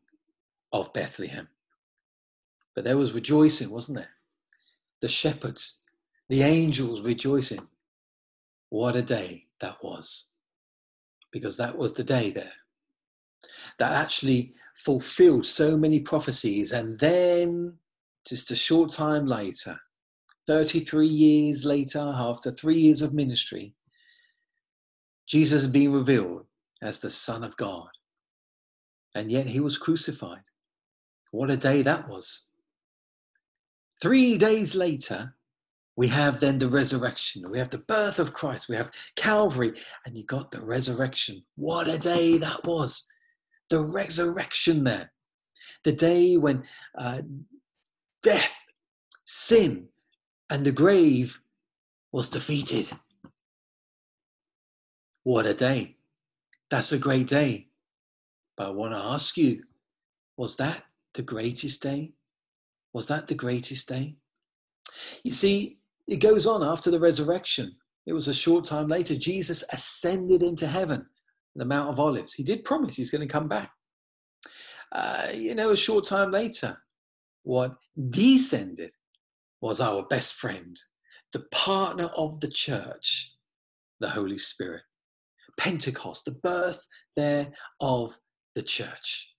of 0.72 0.92
Bethlehem. 0.92 1.48
But 2.74 2.84
there 2.84 2.96
was 2.96 3.12
rejoicing, 3.12 3.70
wasn't 3.70 3.98
there? 3.98 4.10
The 5.00 5.08
shepherds, 5.08 5.84
the 6.28 6.42
angels 6.42 7.00
rejoicing. 7.00 7.66
What 8.68 8.96
a 8.96 9.02
day 9.02 9.46
that 9.60 9.82
was. 9.82 10.32
Because 11.32 11.56
that 11.56 11.76
was 11.76 11.94
the 11.94 12.04
day 12.04 12.30
there 12.30 12.52
that 13.78 13.92
actually 13.92 14.54
fulfilled 14.76 15.46
so 15.46 15.76
many 15.76 16.00
prophecies. 16.00 16.72
And 16.72 16.98
then, 16.98 17.74
just 18.26 18.50
a 18.50 18.56
short 18.56 18.90
time 18.90 19.26
later, 19.26 19.78
33 20.46 21.06
years 21.06 21.64
later, 21.64 22.12
after 22.14 22.50
three 22.50 22.78
years 22.78 23.02
of 23.02 23.14
ministry, 23.14 23.74
Jesus 25.26 25.62
had 25.62 25.72
been 25.72 25.92
revealed 25.92 26.46
as 26.82 27.00
the 27.00 27.10
Son 27.10 27.42
of 27.42 27.56
God 27.56 27.88
and 29.16 29.32
yet 29.32 29.46
he 29.46 29.60
was 29.60 29.78
crucified. 29.78 30.42
What 31.30 31.50
a 31.50 31.56
day 31.56 31.80
that 31.82 32.06
was. 32.06 32.48
Three 34.00 34.36
days 34.36 34.76
later, 34.76 35.34
we 35.96 36.08
have 36.08 36.38
then 36.38 36.58
the 36.58 36.68
resurrection. 36.68 37.50
We 37.50 37.58
have 37.58 37.70
the 37.70 37.78
birth 37.78 38.18
of 38.18 38.34
Christ. 38.34 38.68
We 38.68 38.76
have 38.76 38.90
Calvary, 39.16 39.72
and 40.04 40.18
you 40.18 40.24
got 40.24 40.50
the 40.50 40.60
resurrection. 40.60 41.42
What 41.56 41.88
a 41.88 41.98
day 41.98 42.36
that 42.36 42.66
was. 42.66 43.06
The 43.70 43.80
resurrection 43.80 44.82
there. 44.82 45.12
The 45.84 45.92
day 45.92 46.36
when 46.36 46.64
uh, 46.96 47.22
death, 48.22 48.56
sin, 49.24 49.88
and 50.50 50.64
the 50.64 50.72
grave 50.72 51.40
was 52.12 52.28
defeated. 52.28 52.92
What 55.22 55.46
a 55.46 55.54
day. 55.54 55.96
That's 56.70 56.92
a 56.92 56.98
great 56.98 57.26
day. 57.26 57.68
But 58.56 58.68
I 58.68 58.70
want 58.70 58.94
to 58.94 58.98
ask 58.98 59.36
you 59.36 59.62
was 60.36 60.56
that 60.56 60.84
the 61.14 61.22
greatest 61.22 61.82
day? 61.82 62.12
Was 62.92 63.08
that 63.08 63.26
the 63.26 63.34
greatest 63.34 63.88
day? 63.88 64.16
You 65.24 65.32
see, 65.32 65.78
it 66.06 66.16
goes 66.16 66.46
on 66.46 66.62
after 66.62 66.90
the 66.90 67.00
resurrection. 67.00 67.74
It 68.06 68.12
was 68.12 68.28
a 68.28 68.34
short 68.34 68.64
time 68.64 68.88
later. 68.88 69.16
Jesus 69.16 69.64
ascended 69.72 70.42
into 70.42 70.66
heaven, 70.66 71.06
the 71.56 71.64
Mount 71.64 71.90
of 71.90 72.00
Olives. 72.00 72.34
He 72.34 72.42
did 72.42 72.64
promise 72.64 72.96
he's 72.96 73.10
going 73.10 73.26
to 73.26 73.32
come 73.32 73.48
back. 73.48 73.70
Uh, 74.92 75.28
you 75.34 75.54
know, 75.54 75.70
a 75.70 75.76
short 75.76 76.04
time 76.04 76.30
later, 76.30 76.78
what 77.42 77.76
descended 78.10 78.92
was 79.60 79.80
our 79.80 80.04
best 80.04 80.34
friend, 80.34 80.76
the 81.32 81.44
partner 81.52 82.10
of 82.16 82.40
the 82.40 82.48
church, 82.48 83.34
the 84.00 84.08
Holy 84.08 84.38
Spirit. 84.38 84.82
Pentecost, 85.56 86.24
the 86.26 86.32
birth 86.32 86.86
there 87.14 87.52
of 87.80 88.18
the 88.54 88.62
church. 88.62 89.34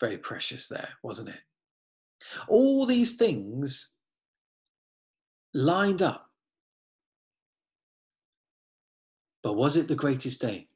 Very 0.00 0.18
precious 0.18 0.68
there, 0.68 0.88
wasn't 1.02 1.30
it? 1.30 1.40
All 2.48 2.86
these 2.86 3.16
things 3.16 3.94
lined 5.54 6.02
up. 6.02 6.30
But 9.42 9.54
was 9.54 9.76
it 9.76 9.88
the 9.88 9.94
greatest 9.94 10.40
day? 10.40 10.68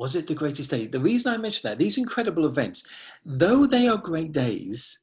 Was 0.00 0.16
it 0.16 0.26
the 0.26 0.34
greatest 0.34 0.70
day? 0.70 0.86
The 0.86 0.98
reason 0.98 1.30
I 1.30 1.36
mention 1.36 1.68
that, 1.68 1.78
these 1.78 1.98
incredible 1.98 2.46
events, 2.46 2.88
though 3.22 3.66
they 3.66 3.86
are 3.86 3.98
great 3.98 4.32
days, 4.32 4.98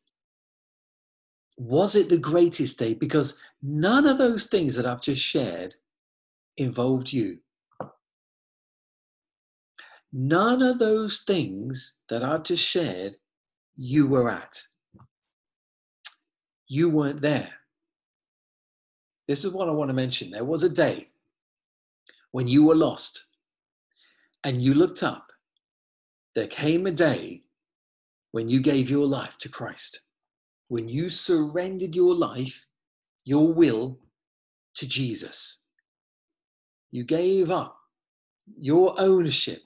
was 1.55 1.95
it 1.95 2.09
the 2.09 2.17
greatest 2.17 2.79
day? 2.79 2.95
Because 2.95 3.39
none 3.61 4.07
of 4.07 4.17
those 4.17 4.47
things 4.47 4.73
that 4.73 4.87
I've 4.87 5.03
just 5.03 5.21
shared 5.21 5.75
involved 6.57 7.13
you. 7.13 7.37
None 10.11 10.63
of 10.63 10.79
those 10.79 11.19
things 11.19 11.99
that 12.09 12.23
I've 12.23 12.41
just 12.43 12.67
shared, 12.67 13.17
you 13.75 14.07
were 14.07 14.31
at. 14.31 14.63
You 16.67 16.89
weren't 16.89 17.21
there. 17.21 17.53
This 19.27 19.45
is 19.45 19.53
what 19.53 19.69
I 19.69 19.73
want 19.73 19.91
to 19.91 19.95
mention. 19.95 20.31
There 20.31 20.43
was 20.43 20.63
a 20.63 20.69
day 20.69 21.09
when 22.31 22.47
you 22.47 22.65
were 22.65 22.73
lost 22.73 23.26
and 24.47 24.61
you 24.61 24.73
looked 24.73 25.03
up. 25.03 25.33
There 26.33 26.47
came 26.47 26.87
a 26.87 26.91
day 26.91 27.43
when 28.31 28.47
you 28.47 28.61
gave 28.61 28.89
your 28.89 29.05
life 29.05 29.37
to 29.39 29.49
Christ, 29.49 29.99
when 30.69 30.87
you 30.87 31.09
surrendered 31.09 31.97
your 31.97 32.15
life, 32.15 32.65
your 33.25 33.51
will 33.51 33.99
to 34.75 34.87
Jesus. 34.87 35.65
You 36.91 37.03
gave 37.03 37.51
up 37.51 37.77
your 38.57 38.95
ownership 38.97 39.63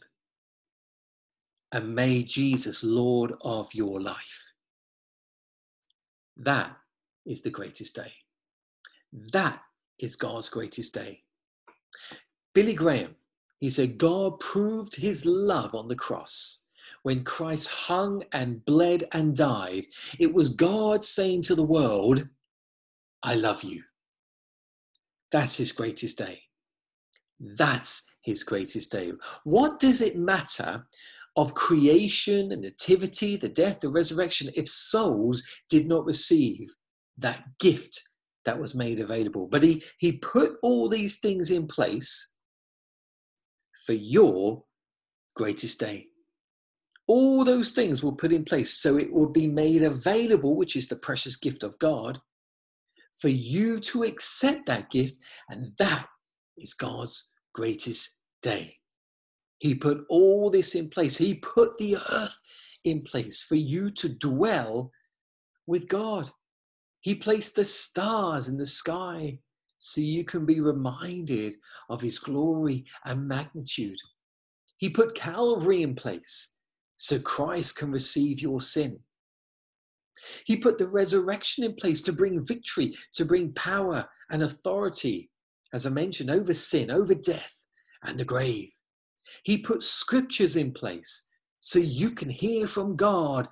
and 1.72 1.94
made 1.94 2.28
Jesus 2.28 2.84
Lord 2.84 3.34
of 3.42 3.76
your 3.76 4.02
life. 4.02 4.52
That 6.38 6.76
is 7.24 7.44
the 7.44 7.52
greatest 7.52 7.96
day. 7.96 8.14
That 9.32 9.62
is 10.00 10.16
God's 10.16 10.50
greatest 10.50 10.96
day. 10.96 11.22
Billy 12.56 12.74
Graham, 12.74 13.16
he 13.62 13.70
said, 13.70 14.00
God 14.00 14.40
proved 14.40 14.96
his 14.96 15.24
love 15.24 15.76
on 15.76 15.88
the 15.88 15.96
cross. 15.96 16.64
When 17.04 17.24
Christ 17.24 17.70
hung 17.70 18.24
and 18.34 18.66
bled 18.66 19.06
and 19.12 19.36
died, 19.36 19.86
it 20.20 20.34
was 20.34 20.50
God 20.50 21.04
saying 21.04 21.44
to 21.44 21.56
the 21.56 21.64
world, 21.64 22.28
I 23.22 23.36
love 23.36 23.64
you. 23.64 23.84
That's 25.32 25.58
his 25.58 25.72
greatest 25.72 26.18
day. 26.18 26.42
That's 27.40 28.10
his 28.24 28.44
greatest 28.44 28.92
day. 28.92 29.14
What 29.44 29.80
does 29.80 30.02
it 30.02 30.18
matter 30.18 30.88
of 31.36 31.54
creation 31.54 32.52
and 32.52 32.62
nativity, 32.62 33.36
the 33.36 33.50
death, 33.50 33.80
the 33.80 33.90
resurrection, 33.90 34.50
if 34.56 34.68
souls 34.68 35.44
did 35.70 35.88
not 35.88 36.06
receive 36.06 36.68
that 37.20 37.44
gift 37.60 38.02
that 38.46 38.60
was 38.60 38.74
made 38.74 39.00
available? 39.00 39.48
But 39.48 39.62
he, 39.62 39.84
he 40.00 40.14
put 40.14 40.54
all 40.64 40.90
these 40.90 41.20
things 41.20 41.52
in 41.52 41.68
place 41.68 42.32
for 43.86 43.94
your 43.94 44.64
greatest 45.36 45.80
day. 45.80 46.08
All 47.08 47.44
those 47.44 47.72
things 47.72 48.04
were 48.04 48.12
put 48.12 48.32
in 48.32 48.46
place 48.46 48.78
so 48.78 48.98
it 48.98 49.12
would 49.12 49.34
be 49.34 49.48
made 49.48 49.84
available, 49.84 50.56
which 50.56 50.76
is 50.76 50.88
the 50.88 50.96
precious 50.96 51.36
gift 51.36 51.64
of 51.64 51.78
God, 51.80 52.22
for 53.20 53.30
you 53.30 53.80
to 53.82 54.04
accept 54.04 54.66
that 54.68 54.90
gift. 54.92 55.18
And 55.50 55.74
that 55.78 56.08
is 56.58 56.74
God's 56.74 57.32
greatest 57.54 58.20
day. 58.42 58.78
He 59.60 59.76
put 59.76 60.06
all 60.10 60.50
this 60.50 60.74
in 60.74 60.90
place. 60.90 61.18
He 61.18 61.36
put 61.36 61.78
the 61.78 61.98
earth 62.12 62.40
in 62.84 63.02
place 63.02 63.42
for 63.42 63.56
you 63.56 63.92
to 63.92 64.10
dwell 64.10 64.92
with 65.68 65.88
God. 65.88 66.32
He 67.02 67.16
placed 67.16 67.56
the 67.56 67.64
stars 67.64 68.48
in 68.48 68.58
the 68.58 68.66
sky 68.66 69.40
so 69.82 70.00
you 70.00 70.24
can 70.24 70.46
be 70.46 70.62
reminded 70.62 71.56
of 71.90 72.02
His 72.02 72.20
glory 72.20 72.86
and 73.04 73.28
magnitude. 73.28 73.98
He 74.78 74.90
put 74.90 75.16
Calvary 75.16 75.82
in 75.82 75.96
place 75.96 76.56
so 76.98 77.20
Christ 77.20 77.78
can 77.78 77.92
receive 77.92 78.42
your 78.42 78.62
sin. 78.62 79.00
He 80.46 80.58
put 80.58 80.78
the 80.78 80.88
resurrection 80.88 81.64
in 81.64 81.74
place 81.74 82.04
to 82.04 82.14
bring 82.14 82.46
victory, 82.46 82.94
to 83.16 83.26
bring 83.26 83.54
power 83.54 84.08
and 84.30 84.44
authority, 84.44 85.32
as 85.74 85.88
I 85.88 85.90
mentioned, 85.90 86.30
over 86.30 86.54
sin, 86.54 86.92
over 86.92 87.16
death, 87.16 87.56
and 88.04 88.20
the 88.20 88.26
grave. 88.26 88.70
He 89.44 89.58
put 89.58 89.82
scriptures 89.82 90.56
in 90.56 90.74
place 90.74 91.28
so 91.60 91.80
you 91.80 92.12
can 92.12 92.30
hear 92.30 92.68
from 92.68 92.96
God 92.96 93.48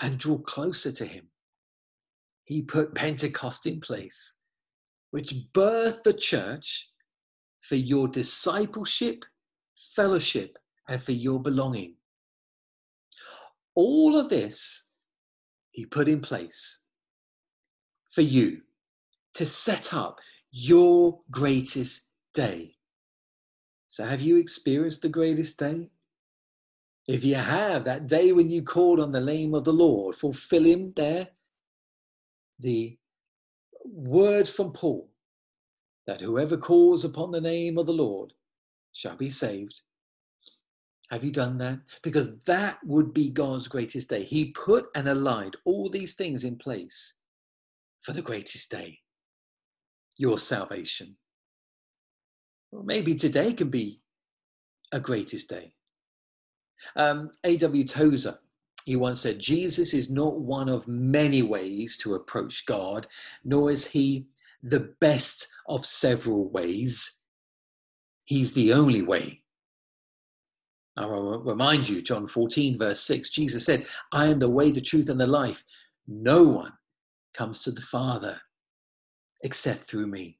and 0.00 0.18
draw 0.18 0.36
closer 0.36 0.92
to 0.92 1.06
Him. 1.06 1.28
He 2.44 2.60
put 2.60 2.94
Pentecost 2.94 3.66
in 3.66 3.80
place, 3.80 4.41
which 5.12 5.34
birthed 5.52 6.02
the 6.02 6.12
church 6.12 6.90
for 7.60 7.76
your 7.76 8.08
discipleship, 8.08 9.24
fellowship, 9.94 10.58
and 10.88 11.00
for 11.00 11.12
your 11.12 11.40
belonging. 11.40 11.94
All 13.74 14.18
of 14.18 14.28
this 14.28 14.88
He 15.70 15.86
put 15.86 16.08
in 16.08 16.20
place 16.20 16.82
for 18.10 18.22
you 18.22 18.62
to 19.34 19.46
set 19.46 19.94
up 19.94 20.18
your 20.50 21.20
greatest 21.30 22.08
day. 22.34 22.74
So, 23.88 24.04
have 24.04 24.22
you 24.22 24.38
experienced 24.38 25.02
the 25.02 25.08
greatest 25.10 25.58
day? 25.58 25.90
If 27.06 27.24
you 27.24 27.34
have, 27.34 27.84
that 27.84 28.06
day 28.06 28.32
when 28.32 28.48
you 28.48 28.62
called 28.62 29.00
on 29.00 29.12
the 29.12 29.20
name 29.20 29.54
of 29.54 29.64
the 29.64 29.72
Lord, 29.72 30.14
fulfill 30.14 30.64
Him 30.64 30.92
there. 30.96 31.28
The 32.58 32.96
word 33.84 34.48
from 34.48 34.72
Paul 34.72 35.10
that 36.06 36.20
whoever 36.20 36.56
calls 36.56 37.04
upon 37.04 37.30
the 37.30 37.40
name 37.40 37.78
of 37.78 37.86
the 37.86 37.92
Lord 37.92 38.32
shall 38.92 39.16
be 39.16 39.30
saved. 39.30 39.80
Have 41.10 41.24
you 41.24 41.30
done 41.30 41.58
that? 41.58 41.80
Because 42.02 42.38
that 42.40 42.78
would 42.84 43.12
be 43.12 43.28
God's 43.28 43.68
greatest 43.68 44.08
day. 44.08 44.24
He 44.24 44.46
put 44.52 44.86
and 44.94 45.08
aligned 45.08 45.56
all 45.64 45.88
these 45.88 46.14
things 46.14 46.44
in 46.44 46.56
place 46.56 47.18
for 48.02 48.12
the 48.12 48.22
greatest 48.22 48.70
day 48.70 48.98
your 50.16 50.38
salvation. 50.38 51.16
Well, 52.70 52.84
maybe 52.84 53.14
today 53.14 53.52
can 53.52 53.70
be 53.70 54.00
a 54.92 55.00
greatest 55.00 55.48
day. 55.50 55.74
Um, 56.96 57.30
A.W. 57.44 57.84
Tozer, 57.84 58.38
he 58.84 58.96
once 58.96 59.20
said, 59.20 59.38
Jesus 59.38 59.94
is 59.94 60.10
not 60.10 60.40
one 60.40 60.68
of 60.68 60.88
many 60.88 61.42
ways 61.42 61.96
to 61.98 62.14
approach 62.14 62.66
God, 62.66 63.06
nor 63.44 63.70
is 63.70 63.86
he 63.86 64.26
the 64.62 64.92
best 65.00 65.48
of 65.68 65.86
several 65.86 66.50
ways. 66.50 67.22
He's 68.24 68.52
the 68.52 68.72
only 68.72 69.02
way. 69.02 69.42
I 70.96 71.06
will 71.06 71.42
remind 71.42 71.88
you, 71.88 72.02
John 72.02 72.26
14, 72.26 72.78
verse 72.78 73.00
6, 73.00 73.30
Jesus 73.30 73.64
said, 73.64 73.86
I 74.12 74.26
am 74.26 74.38
the 74.38 74.50
way, 74.50 74.70
the 74.70 74.80
truth, 74.80 75.08
and 75.08 75.20
the 75.20 75.26
life. 75.26 75.64
No 76.06 76.42
one 76.42 76.72
comes 77.34 77.62
to 77.62 77.70
the 77.70 77.80
Father 77.80 78.40
except 79.42 79.80
through 79.80 80.06
me. 80.06 80.38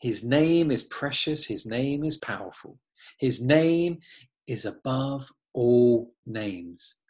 His 0.00 0.24
name 0.24 0.70
is 0.70 0.82
precious, 0.82 1.46
His 1.46 1.66
name 1.66 2.04
is 2.04 2.16
powerful, 2.16 2.78
His 3.18 3.40
name 3.40 4.00
is 4.48 4.64
above 4.64 5.30
all 5.54 6.12
names. 6.26 7.01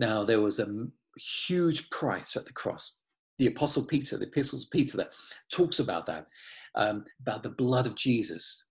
Now, 0.00 0.24
there 0.24 0.40
was 0.40 0.58
a 0.58 0.86
huge 1.18 1.90
price 1.90 2.34
at 2.34 2.46
the 2.46 2.52
cross. 2.54 3.00
The 3.36 3.48
Apostle 3.48 3.86
Peter, 3.86 4.16
the 4.16 4.26
epistles 4.26 4.64
of 4.64 4.70
Peter, 4.70 4.96
that 4.96 5.12
talks 5.52 5.78
about 5.78 6.06
that, 6.06 6.26
um, 6.74 7.04
about 7.20 7.42
the 7.42 7.50
blood 7.50 7.86
of 7.86 7.96
Jesus 7.96 8.64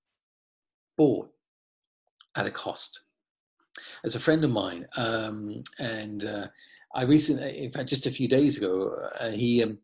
bought 0.97 1.29
at 2.35 2.47
a 2.47 2.51
cost. 2.51 3.07
As 4.03 4.15
a 4.15 4.19
friend 4.19 4.43
of 4.43 4.49
mine, 4.49 4.87
um, 4.97 5.61
and 5.77 6.25
uh, 6.25 6.47
I 6.95 7.03
recently, 7.03 7.63
in 7.63 7.71
fact, 7.71 7.89
just 7.89 8.07
a 8.07 8.11
few 8.11 8.27
days 8.27 8.57
ago, 8.57 8.95
uh, 9.19 9.29
he 9.29 9.63
um, 9.63 9.77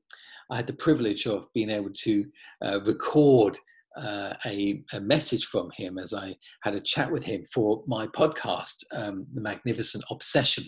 I 0.50 0.56
had 0.58 0.68
the 0.68 0.74
privilege 0.74 1.28
of 1.28 1.52
being 1.54 1.70
able 1.70 1.92
to 1.92 2.26
uh, 2.64 2.82
record 2.82 3.58
uh, 3.98 4.34
a, 4.46 4.84
a, 4.94 5.00
message 5.00 5.46
from 5.46 5.70
him 5.78 5.98
as 5.98 6.14
I 6.14 6.36
had 6.64 6.76
a 6.76 6.82
chat 6.82 7.12
with 7.12 7.24
him 7.24 7.44
for 7.54 7.84
my 7.88 8.08
podcast, 8.08 8.84
um, 8.94 9.26
The 9.34 9.42
Magnificent 9.42 10.04
Obsession, 10.12 10.66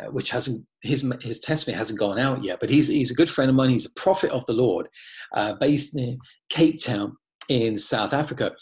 uh, 0.00 0.10
which 0.10 0.30
hasn't 0.30 0.66
his 0.82 1.10
his 1.20 1.40
testimony 1.40 1.76
hasn't 1.76 1.98
gone 1.98 2.18
out 2.18 2.44
yet. 2.44 2.60
But 2.60 2.70
he's 2.70 2.88
he's 2.88 3.10
a 3.10 3.14
good 3.14 3.30
friend 3.30 3.50
of 3.50 3.56
mine. 3.56 3.70
He's 3.70 3.86
a 3.86 4.00
prophet 4.00 4.30
of 4.30 4.46
the 4.46 4.54
Lord, 4.54 4.88
uh, 5.34 5.54
based 5.54 5.94
near 5.94 6.16
Cape 6.48 6.82
Town 6.82 7.16
in 7.48 7.76
South 7.76 8.14
Africa. 8.14 8.52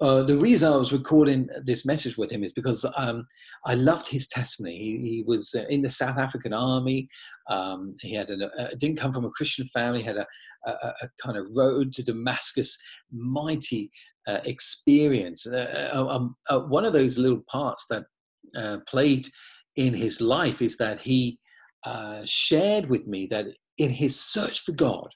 Uh, 0.00 0.22
the 0.22 0.36
reason 0.36 0.72
I 0.72 0.76
was 0.76 0.92
recording 0.92 1.48
this 1.64 1.84
message 1.84 2.16
with 2.16 2.30
him 2.30 2.44
is 2.44 2.52
because 2.52 2.86
um, 2.96 3.26
I 3.66 3.74
loved 3.74 4.06
his 4.06 4.28
testimony. 4.28 4.78
He, 4.78 5.08
he 5.08 5.24
was 5.26 5.56
uh, 5.58 5.64
in 5.68 5.82
the 5.82 5.88
South 5.88 6.18
African 6.18 6.52
army. 6.52 7.08
Um, 7.48 7.92
he 8.00 8.14
had 8.14 8.30
a, 8.30 8.46
uh, 8.58 8.68
didn't 8.78 8.98
come 8.98 9.12
from 9.12 9.24
a 9.24 9.30
Christian 9.30 9.66
family. 9.66 10.02
Had 10.02 10.16
a, 10.16 10.26
a, 10.66 10.70
a 11.02 11.08
kind 11.22 11.36
of 11.36 11.46
road 11.56 11.92
to 11.94 12.02
Damascus, 12.02 12.78
mighty 13.10 13.90
uh, 14.26 14.40
experience. 14.44 15.46
Uh, 15.46 15.90
um, 15.94 16.36
one 16.68 16.84
of 16.84 16.92
those 16.92 17.18
little 17.18 17.42
parts 17.48 17.86
that 17.88 18.04
played 18.86 19.26
in 19.76 19.94
his 19.94 20.20
life 20.20 20.60
is 20.60 20.76
that 20.76 21.00
he 21.00 21.38
shared 22.24 22.90
with 22.90 23.06
me 23.06 23.26
that 23.26 23.46
in 23.78 23.90
his 23.90 24.20
search 24.20 24.60
for 24.60 24.72
God, 24.72 25.08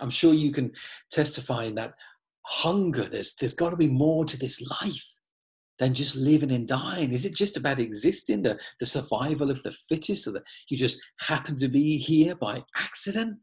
I'm 0.00 0.10
sure 0.10 0.34
you 0.34 0.52
can 0.52 0.70
testify 1.10 1.64
in 1.64 1.74
that 1.76 1.94
hunger. 2.46 3.04
There's 3.04 3.34
there's 3.36 3.54
got 3.54 3.70
to 3.70 3.76
be 3.76 3.88
more 3.88 4.24
to 4.24 4.38
this 4.38 4.60
life 4.82 5.11
than 5.82 5.94
just 5.94 6.14
living 6.14 6.52
and 6.52 6.68
dying. 6.68 7.12
Is 7.12 7.26
it 7.26 7.34
just 7.34 7.56
about 7.56 7.80
existing, 7.80 8.42
the, 8.42 8.56
the 8.78 8.86
survival 8.86 9.50
of 9.50 9.60
the 9.64 9.72
fittest, 9.72 10.28
or 10.28 10.30
that 10.30 10.44
you 10.68 10.76
just 10.76 11.02
happen 11.18 11.56
to 11.56 11.66
be 11.66 11.98
here 11.98 12.36
by 12.36 12.62
accident? 12.76 13.36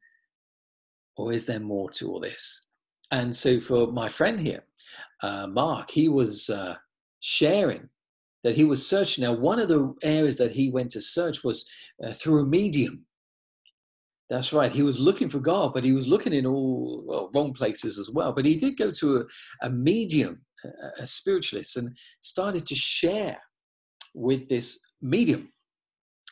Or 1.18 1.34
is 1.34 1.46
there 1.46 1.60
more 1.60 1.90
to 1.92 2.10
all 2.10 2.22
this? 2.22 2.70
And 3.12 3.36
so 3.36 3.60
for 3.60 3.88
my 3.88 4.08
friend 4.08 4.40
here, 4.40 4.64
uh, 5.22 5.48
Mark, 5.48 5.92
he 5.92 6.08
was 6.08 6.50
uh, 6.50 6.76
sharing 7.20 7.90
that 8.46 8.56
he 8.56 8.64
was 8.64 8.88
searching. 8.88 9.26
Now, 9.26 9.34
one 9.34 9.60
of 9.60 9.68
the 9.68 9.94
areas 10.02 10.38
that 10.38 10.54
he 10.54 10.72
went 10.72 10.92
to 10.92 11.02
search 11.02 11.44
was 11.44 11.70
uh, 12.02 12.14
through 12.14 12.44
a 12.44 12.46
medium. 12.46 13.06
That's 14.30 14.54
right. 14.54 14.72
He 14.72 14.84
was 14.84 14.98
looking 14.98 15.28
for 15.28 15.40
God, 15.40 15.74
but 15.74 15.84
he 15.84 15.92
was 15.92 16.08
looking 16.08 16.32
in 16.32 16.46
all 16.46 17.04
well, 17.06 17.32
wrong 17.36 17.52
places 17.52 18.00
as 18.00 18.10
well. 18.10 18.32
But 18.32 18.46
he 18.46 18.56
did 18.56 18.78
go 18.78 18.92
to 18.92 19.18
a, 19.18 19.24
a 19.68 19.70
medium, 19.70 20.40
a, 21.00 21.08
spiritualist, 21.08 21.78
and 21.78 21.98
started 22.22 22.66
to 22.68 22.76
share 22.76 23.38
with 24.14 24.48
this 24.50 24.80
medium 25.02 25.52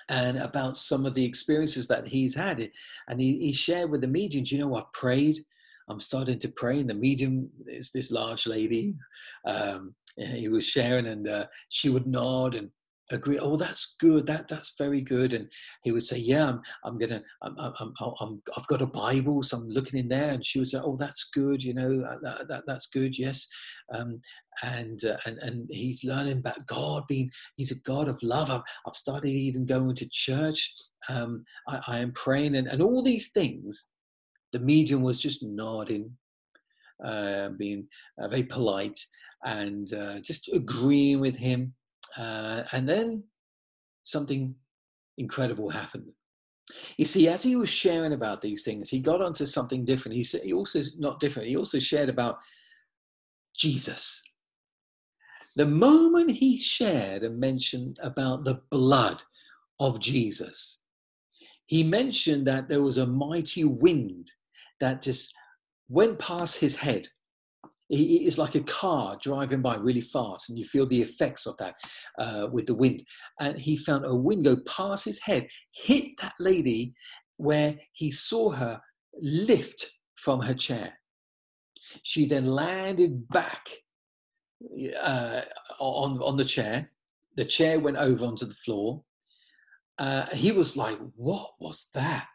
and 0.10 0.38
about 0.38 0.78
some 0.78 1.06
of 1.06 1.14
the 1.14 1.26
experiences 1.26 1.88
that 1.88 2.08
he's 2.08 2.36
had. 2.36 2.70
And 3.08 3.20
he, 3.20 3.40
he 3.40 3.54
shared 3.54 3.92
with 3.92 4.02
the 4.02 4.08
medium, 4.08 4.46
you 4.48 4.60
know, 4.60 4.76
I 4.76 4.84
prayed. 4.94 5.38
I'm 5.90 6.00
starting 6.00 6.40
to 6.40 6.50
pray. 6.50 6.80
And 6.80 6.90
the 6.90 6.94
medium 6.94 7.50
is 7.68 7.92
this 7.92 8.12
large 8.12 8.48
lady. 8.48 8.96
Um, 9.46 9.96
he 10.18 10.50
was 10.50 10.66
sharing, 10.68 11.08
and 11.08 11.28
uh, 11.28 11.46
she 11.70 11.90
would 11.90 12.08
nod 12.08 12.56
and 12.56 12.70
agree 13.12 13.40
oh 13.40 13.56
that's 13.56 13.96
good 14.00 14.26
that 14.26 14.48
that's 14.48 14.76
very 14.78 15.02
good 15.02 15.34
and 15.34 15.50
he 15.84 15.92
would 15.92 16.04
say 16.04 16.18
yeah 16.18 16.50
i'm, 16.50 16.62
I'm 16.84 16.98
gonna 16.98 17.22
I'm, 17.42 17.56
I'm, 17.58 17.94
I'm, 18.20 18.42
i've 18.58 18.68
got 18.68 18.82
a 18.82 18.88
bible 18.88 19.42
so 19.44 19.58
i'm 19.58 19.70
looking 19.70 20.00
in 20.00 20.10
there 20.10 20.32
and 20.32 20.46
she 20.46 20.60
would 20.60 20.68
say 20.68 20.80
oh 20.82 20.98
that's 20.98 21.30
good 21.34 21.64
you 21.64 21.74
know 21.74 22.04
uh, 22.06 22.18
that, 22.22 22.48
that 22.48 22.64
that's 22.68 22.88
good 22.88 23.18
yes 23.18 23.48
um, 23.94 24.20
and, 24.64 25.00
uh, 25.06 25.18
and 25.26 25.38
and 25.40 25.68
he's 25.72 26.04
learning 26.04 26.40
about 26.40 26.66
god 26.66 27.04
being 27.08 27.30
he's 27.56 27.72
a 27.72 27.82
god 27.90 28.08
of 28.08 28.22
love 28.24 28.50
i've, 28.50 28.64
I've 28.86 28.96
started 28.96 29.30
even 29.30 29.66
going 29.66 29.96
to 29.96 30.10
church 30.12 30.74
um, 31.10 31.46
I, 31.68 31.80
I 31.88 32.00
am 32.00 32.12
praying 32.12 32.56
and, 32.56 32.68
and 32.68 32.82
all 32.82 33.02
these 33.02 33.32
things 33.32 33.92
the 34.52 34.60
medium 34.60 35.02
was 35.02 35.22
just 35.22 35.44
nodding 35.44 36.12
uh, 37.04 37.50
being 37.58 37.88
uh, 38.20 38.28
very 38.28 38.44
polite 38.44 38.98
and 39.46 39.94
uh, 39.94 40.20
just 40.20 40.50
agreeing 40.54 41.20
with 41.20 41.38
him. 41.38 41.74
Uh, 42.18 42.64
and 42.72 42.88
then 42.88 43.24
something 44.04 44.56
incredible 45.18 45.70
happened. 45.70 46.12
You 46.98 47.06
see, 47.06 47.28
as 47.28 47.44
he 47.44 47.56
was 47.56 47.70
sharing 47.70 48.14
about 48.14 48.42
these 48.42 48.64
things, 48.64 48.90
he 48.90 49.00
got 49.00 49.22
onto 49.22 49.46
something 49.46 49.86
different. 49.86 50.16
He 50.16 50.24
said, 50.24 50.42
he 50.42 50.54
also 50.54 50.82
not 50.98 51.20
different. 51.20 51.50
He 51.50 51.56
also 51.56 51.80
shared 51.80 52.10
about 52.10 52.38
Jesus. 53.56 54.22
The 55.56 55.66
moment 55.66 56.32
he 56.32 56.58
shared 56.58 57.24
and 57.24 57.40
mentioned 57.40 58.00
about 58.04 58.44
the 58.44 58.62
blood 58.70 59.24
of 59.80 60.00
Jesus, 60.00 60.84
he 61.66 61.84
mentioned 61.84 62.46
that 62.48 62.70
there 62.70 62.84
was 62.84 62.98
a 62.98 63.08
mighty 63.08 63.64
wind 63.64 64.32
that 64.80 65.02
just 65.02 65.34
went 65.90 66.20
past 66.20 66.60
his 66.60 66.76
head. 66.76 67.08
It's 67.90 68.38
like 68.38 68.56
a 68.56 68.62
car 68.62 69.18
driving 69.22 69.62
by 69.62 69.76
really 69.76 70.02
fast, 70.02 70.50
and 70.50 70.60
you 70.60 70.66
feel 70.66 70.86
the 70.86 71.02
effects 71.02 71.46
of 71.46 71.58
that 71.58 71.76
uh, 72.20 72.48
with 72.52 72.66
the 72.66 72.74
wind. 72.74 73.04
And 73.40 73.58
he 73.58 73.78
found 73.78 74.06
a 74.06 74.16
wind 74.16 74.44
go 74.44 74.58
past 74.68 75.06
his 75.06 75.22
head, 75.24 75.48
hit 75.74 76.12
that 76.22 76.34
lady 76.40 76.94
where 77.38 77.76
he 77.94 78.12
saw 78.12 78.52
her 78.52 78.82
lift 79.22 79.92
from 80.16 80.42
her 80.42 80.54
chair. 80.54 80.94
She 82.04 82.26
then 82.26 82.48
landed 82.48 83.28
back 83.30 83.70
uh, 85.02 85.42
on, 85.80 86.22
on 86.22 86.36
the 86.36 86.44
chair. 86.44 86.92
The 87.38 87.46
chair 87.46 87.80
went 87.80 87.98
over 87.98 88.26
onto 88.26 88.46
the 88.46 88.54
floor. 88.54 89.04
Uh, 89.98 90.26
he 90.34 90.52
was 90.52 90.76
like, 90.76 90.98
What 91.16 91.52
was 91.60 91.90
that? 91.94 92.28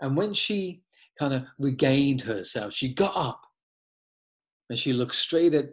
And 0.00 0.16
when 0.16 0.34
she 0.34 0.82
kind 1.20 1.34
of 1.34 1.44
regained 1.58 2.22
herself. 2.22 2.72
She 2.72 2.94
got 2.94 3.14
up 3.14 3.42
and 4.70 4.78
she 4.78 4.94
looked 4.94 5.14
straight 5.14 5.52
at 5.52 5.68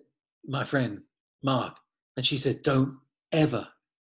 my 0.46 0.66
friend, 0.66 1.02
Mark, 1.42 1.78
and 2.18 2.26
she 2.26 2.38
said, 2.38 2.64
Don't 2.64 2.98
ever 3.32 3.66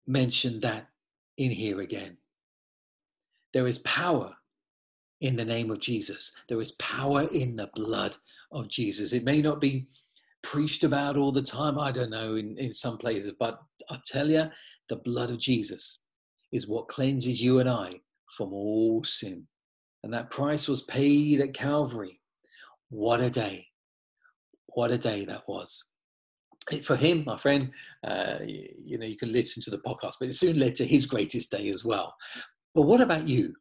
mention 0.07 0.61
that 0.61 0.89
in 1.37 1.51
here 1.51 1.83
again. 1.83 2.17
There 3.53 3.67
is 3.67 3.81
power 3.81 4.35
in 5.21 5.37
the 5.37 5.45
name 5.45 5.71
of 5.71 5.81
Jesus, 5.81 6.35
there 6.49 6.63
is 6.63 6.73
power 6.73 7.29
in 7.29 7.57
the 7.57 7.71
blood 7.75 8.17
of 8.53 8.69
Jesus. 8.69 9.13
It 9.13 9.25
may 9.25 9.43
not 9.43 9.61
be 9.61 9.89
preached 10.43 10.85
about 10.85 11.19
all 11.19 11.33
the 11.33 11.43
time, 11.43 11.79
I 11.79 11.91
don't 11.91 12.11
know, 12.11 12.37
in, 12.37 12.57
in 12.59 12.73
some 12.73 12.97
places, 12.97 13.33
but 13.39 13.61
I 13.91 13.99
tell 14.07 14.31
you, 14.31 14.51
the 14.89 14.97
blood 14.97 15.31
of 15.31 15.39
Jesus 15.39 16.03
is 16.53 16.69
what 16.69 16.89
cleanses 16.89 17.43
you 17.43 17.59
and 17.59 17.69
I 17.69 18.01
from 18.37 18.55
all 18.55 19.03
sin 19.05 19.47
and 20.07 20.15
that 20.15 20.31
price 20.31 20.69
was 20.69 20.83
paid 20.83 21.41
at 21.41 21.53
Calvary. 21.53 22.21
What 22.91 23.21
a 23.21 23.29
day! 23.29 23.66
What 24.77 24.91
a 24.91 24.99
day 24.99 25.25
that 25.25 25.49
was. 25.49 25.83
For 26.83 26.97
him, 26.97 27.25
my 27.25 27.39
friend, 27.39 27.71
uh, 28.07 28.41
you, 28.45 28.69
you 28.85 28.99
know, 28.99 29.07
you 29.07 29.17
can 29.17 29.33
listen 29.33 29.63
to 29.63 29.71
the 29.71 29.79
podcast, 29.79 30.17
but 30.21 30.29
it 30.29 30.35
soon 30.35 30.59
led 30.59 30.75
to 30.75 30.85
his 30.85 31.07
greatest 31.07 31.51
day 31.51 31.71
as 31.71 31.83
well. 31.83 32.15
But 32.75 32.83
what 32.83 33.01
about 33.01 33.27
you? 33.27 33.55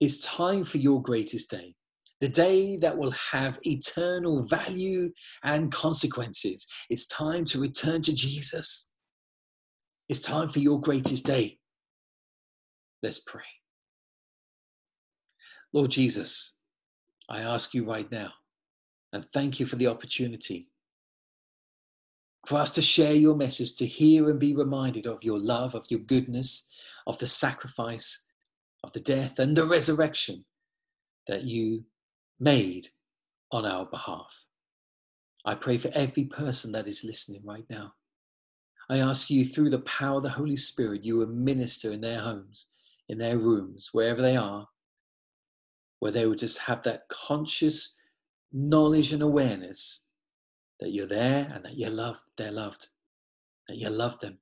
It's 0.00 0.24
time 0.24 0.64
for 0.64 0.78
your 0.78 1.02
greatest 1.02 1.50
day 1.50 1.74
the 2.22 2.28
day 2.30 2.78
that 2.78 2.96
will 2.96 3.10
have 3.10 3.58
eternal 3.64 4.44
value 4.44 5.10
and 5.42 5.70
consequences. 5.70 6.66
It's 6.88 7.06
time 7.06 7.44
to 7.46 7.60
return 7.60 8.00
to 8.00 8.14
Jesus. 8.14 8.92
It's 10.08 10.20
time 10.20 10.48
for 10.48 10.60
your 10.60 10.80
greatest 10.80 11.26
day. 11.26 11.58
Let's 13.02 13.18
pray. 13.18 13.42
Lord 15.74 15.90
Jesus, 15.90 16.60
I 17.28 17.40
ask 17.40 17.74
you 17.74 17.84
right 17.84 18.10
now, 18.10 18.30
and 19.14 19.24
thank 19.24 19.60
you 19.60 19.64
for 19.64 19.76
the 19.76 19.86
opportunity 19.86 20.66
for 22.46 22.56
us 22.56 22.72
to 22.72 22.82
share 22.82 23.14
your 23.14 23.36
message, 23.36 23.74
to 23.76 23.86
hear 23.86 24.28
and 24.28 24.40
be 24.40 24.54
reminded 24.54 25.06
of 25.06 25.22
your 25.22 25.38
love, 25.38 25.74
of 25.74 25.86
your 25.88 26.00
goodness, 26.00 26.68
of 27.06 27.16
the 27.20 27.26
sacrifice, 27.26 28.28
of 28.82 28.92
the 28.92 29.00
death 29.00 29.38
and 29.38 29.56
the 29.56 29.64
resurrection 29.64 30.44
that 31.28 31.44
you 31.44 31.84
made 32.40 32.88
on 33.52 33.64
our 33.64 33.86
behalf. 33.86 34.44
I 35.46 35.54
pray 35.54 35.78
for 35.78 35.92
every 35.94 36.24
person 36.24 36.72
that 36.72 36.88
is 36.88 37.04
listening 37.04 37.42
right 37.44 37.64
now. 37.70 37.94
I 38.90 38.98
ask 38.98 39.30
you 39.30 39.44
through 39.44 39.70
the 39.70 39.78
power 39.80 40.16
of 40.16 40.24
the 40.24 40.28
Holy 40.28 40.56
Spirit, 40.56 41.04
you 41.04 41.18
will 41.18 41.28
minister 41.28 41.92
in 41.92 42.00
their 42.00 42.18
homes, 42.18 42.66
in 43.08 43.16
their 43.16 43.38
rooms, 43.38 43.90
wherever 43.92 44.20
they 44.20 44.36
are, 44.36 44.66
where 46.00 46.12
they 46.12 46.26
would 46.26 46.38
just 46.38 46.58
have 46.58 46.82
that 46.82 47.08
conscious 47.08 47.96
knowledge 48.54 49.12
and 49.12 49.22
awareness 49.22 50.06
that 50.80 50.92
you're 50.92 51.06
there 51.06 51.48
and 51.52 51.64
that 51.64 51.76
you're 51.76 51.90
loved, 51.90 52.22
they're 52.38 52.52
loved, 52.52 52.86
that 53.68 53.76
you 53.76 53.90
love 53.90 54.18
them, 54.20 54.38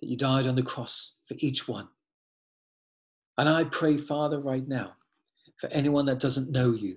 that 0.00 0.08
you 0.08 0.16
died 0.16 0.46
on 0.46 0.54
the 0.54 0.62
cross 0.62 1.20
for 1.26 1.34
each 1.38 1.66
one. 1.66 1.88
And 3.38 3.48
I 3.48 3.64
pray, 3.64 3.96
Father, 3.96 4.40
right 4.40 4.66
now, 4.68 4.92
for 5.60 5.68
anyone 5.70 6.06
that 6.06 6.20
doesn't 6.20 6.52
know 6.52 6.72
you, 6.72 6.96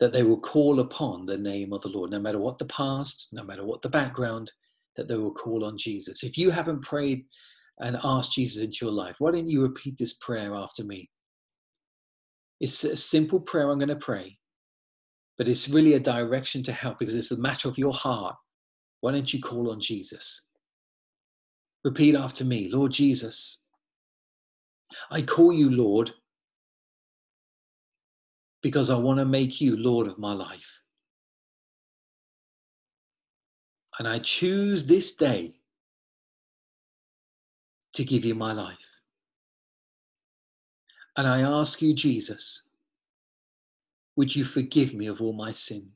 that 0.00 0.12
they 0.12 0.24
will 0.24 0.40
call 0.40 0.80
upon 0.80 1.24
the 1.24 1.38
name 1.38 1.72
of 1.72 1.80
the 1.82 1.88
Lord, 1.88 2.10
no 2.10 2.18
matter 2.18 2.38
what 2.38 2.58
the 2.58 2.66
past, 2.66 3.28
no 3.32 3.44
matter 3.44 3.64
what 3.64 3.80
the 3.80 3.88
background, 3.88 4.52
that 4.96 5.08
they 5.08 5.16
will 5.16 5.32
call 5.32 5.64
on 5.64 5.78
Jesus. 5.78 6.24
If 6.24 6.36
you 6.36 6.50
haven't 6.50 6.82
prayed 6.82 7.24
and 7.78 7.98
asked 8.02 8.32
Jesus 8.32 8.62
into 8.62 8.84
your 8.84 8.92
life, 8.92 9.16
why 9.18 9.30
don't 9.30 9.48
you 9.48 9.62
repeat 9.62 9.96
this 9.96 10.14
prayer 10.14 10.54
after 10.54 10.84
me? 10.84 11.08
It's 12.60 12.82
a 12.84 12.96
simple 12.96 13.40
prayer 13.40 13.70
I'm 13.70 13.78
going 13.78 13.88
to 13.88 13.96
pray, 13.96 14.38
but 15.38 15.48
it's 15.48 15.68
really 15.68 15.94
a 15.94 16.00
direction 16.00 16.62
to 16.62 16.72
help 16.72 16.98
because 16.98 17.14
it's 17.14 17.32
a 17.32 17.40
matter 17.40 17.68
of 17.68 17.78
your 17.78 17.92
heart. 17.92 18.36
Why 19.00 19.12
don't 19.12 19.32
you 19.32 19.40
call 19.40 19.70
on 19.70 19.80
Jesus? 19.80 20.48
Repeat 21.84 22.14
after 22.14 22.44
me 22.44 22.70
Lord 22.72 22.92
Jesus, 22.92 23.64
I 25.10 25.22
call 25.22 25.52
you 25.52 25.70
Lord 25.70 26.12
because 28.62 28.88
I 28.88 28.96
want 28.96 29.18
to 29.18 29.26
make 29.26 29.60
you 29.60 29.76
Lord 29.76 30.06
of 30.06 30.18
my 30.18 30.32
life. 30.32 30.80
And 33.98 34.08
I 34.08 34.18
choose 34.18 34.86
this 34.86 35.14
day 35.14 35.54
to 37.92 38.04
give 38.04 38.24
you 38.24 38.34
my 38.34 38.52
life. 38.52 39.00
And 41.16 41.28
I 41.28 41.42
ask 41.42 41.80
you, 41.80 41.94
Jesus, 41.94 42.68
would 44.16 44.34
you 44.34 44.44
forgive 44.44 44.94
me 44.94 45.06
of 45.06 45.20
all 45.20 45.32
my 45.32 45.52
sin? 45.52 45.90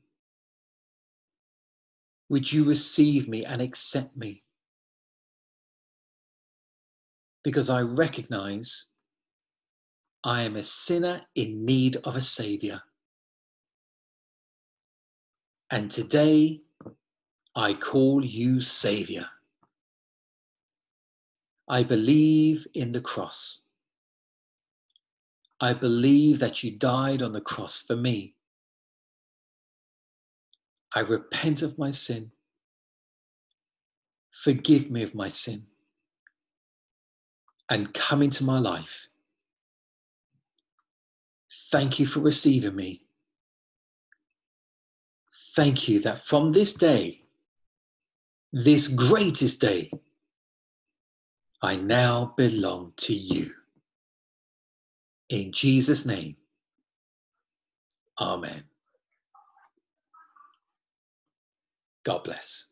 Would 2.29 2.51
you 2.51 2.63
receive 2.63 3.27
me 3.27 3.45
and 3.45 3.61
accept 3.61 4.15
me? 4.15 4.43
Because 7.43 7.69
I 7.69 7.81
recognize 7.81 8.91
I 10.23 10.43
am 10.43 10.57
a 10.57 10.63
sinner 10.63 11.21
in 11.35 11.65
need 11.65 11.97
of 12.03 12.15
a 12.15 12.21
Savior. 12.21 12.81
And 15.71 15.89
today 15.89 16.61
I 17.55 17.73
call 17.73 18.23
you 18.25 18.59
Savior. 18.59 19.25
I 21.67 21.83
believe 21.83 22.67
in 22.73 22.91
the 22.91 23.01
cross. 23.01 23.68
I 25.61 25.73
believe 25.73 26.39
that 26.39 26.63
you 26.63 26.71
died 26.71 27.21
on 27.21 27.33
the 27.33 27.41
cross 27.41 27.81
for 27.81 27.95
me. 27.95 28.35
I 30.95 31.01
repent 31.01 31.61
of 31.61 31.77
my 31.77 31.91
sin. 31.91 32.31
Forgive 34.31 34.89
me 34.89 35.03
of 35.03 35.13
my 35.13 35.29
sin. 35.29 35.63
And 37.69 37.93
come 37.93 38.21
into 38.21 38.43
my 38.43 38.57
life. 38.57 39.07
Thank 41.71 41.99
you 41.99 42.05
for 42.05 42.21
receiving 42.21 42.75
me. 42.75 43.03
Thank 45.55 45.87
you 45.87 45.99
that 46.01 46.19
from 46.19 46.51
this 46.51 46.73
day, 46.73 47.23
this 48.53 48.87
greatest 48.87 49.61
day, 49.61 49.91
I 51.61 51.75
now 51.75 52.33
belong 52.37 52.93
to 52.97 53.13
you. 53.13 53.51
In 55.29 55.51
Jesus' 55.53 56.05
name, 56.05 56.37
Amen. 58.19 58.65
God 62.05 62.23
bless. 62.25 62.68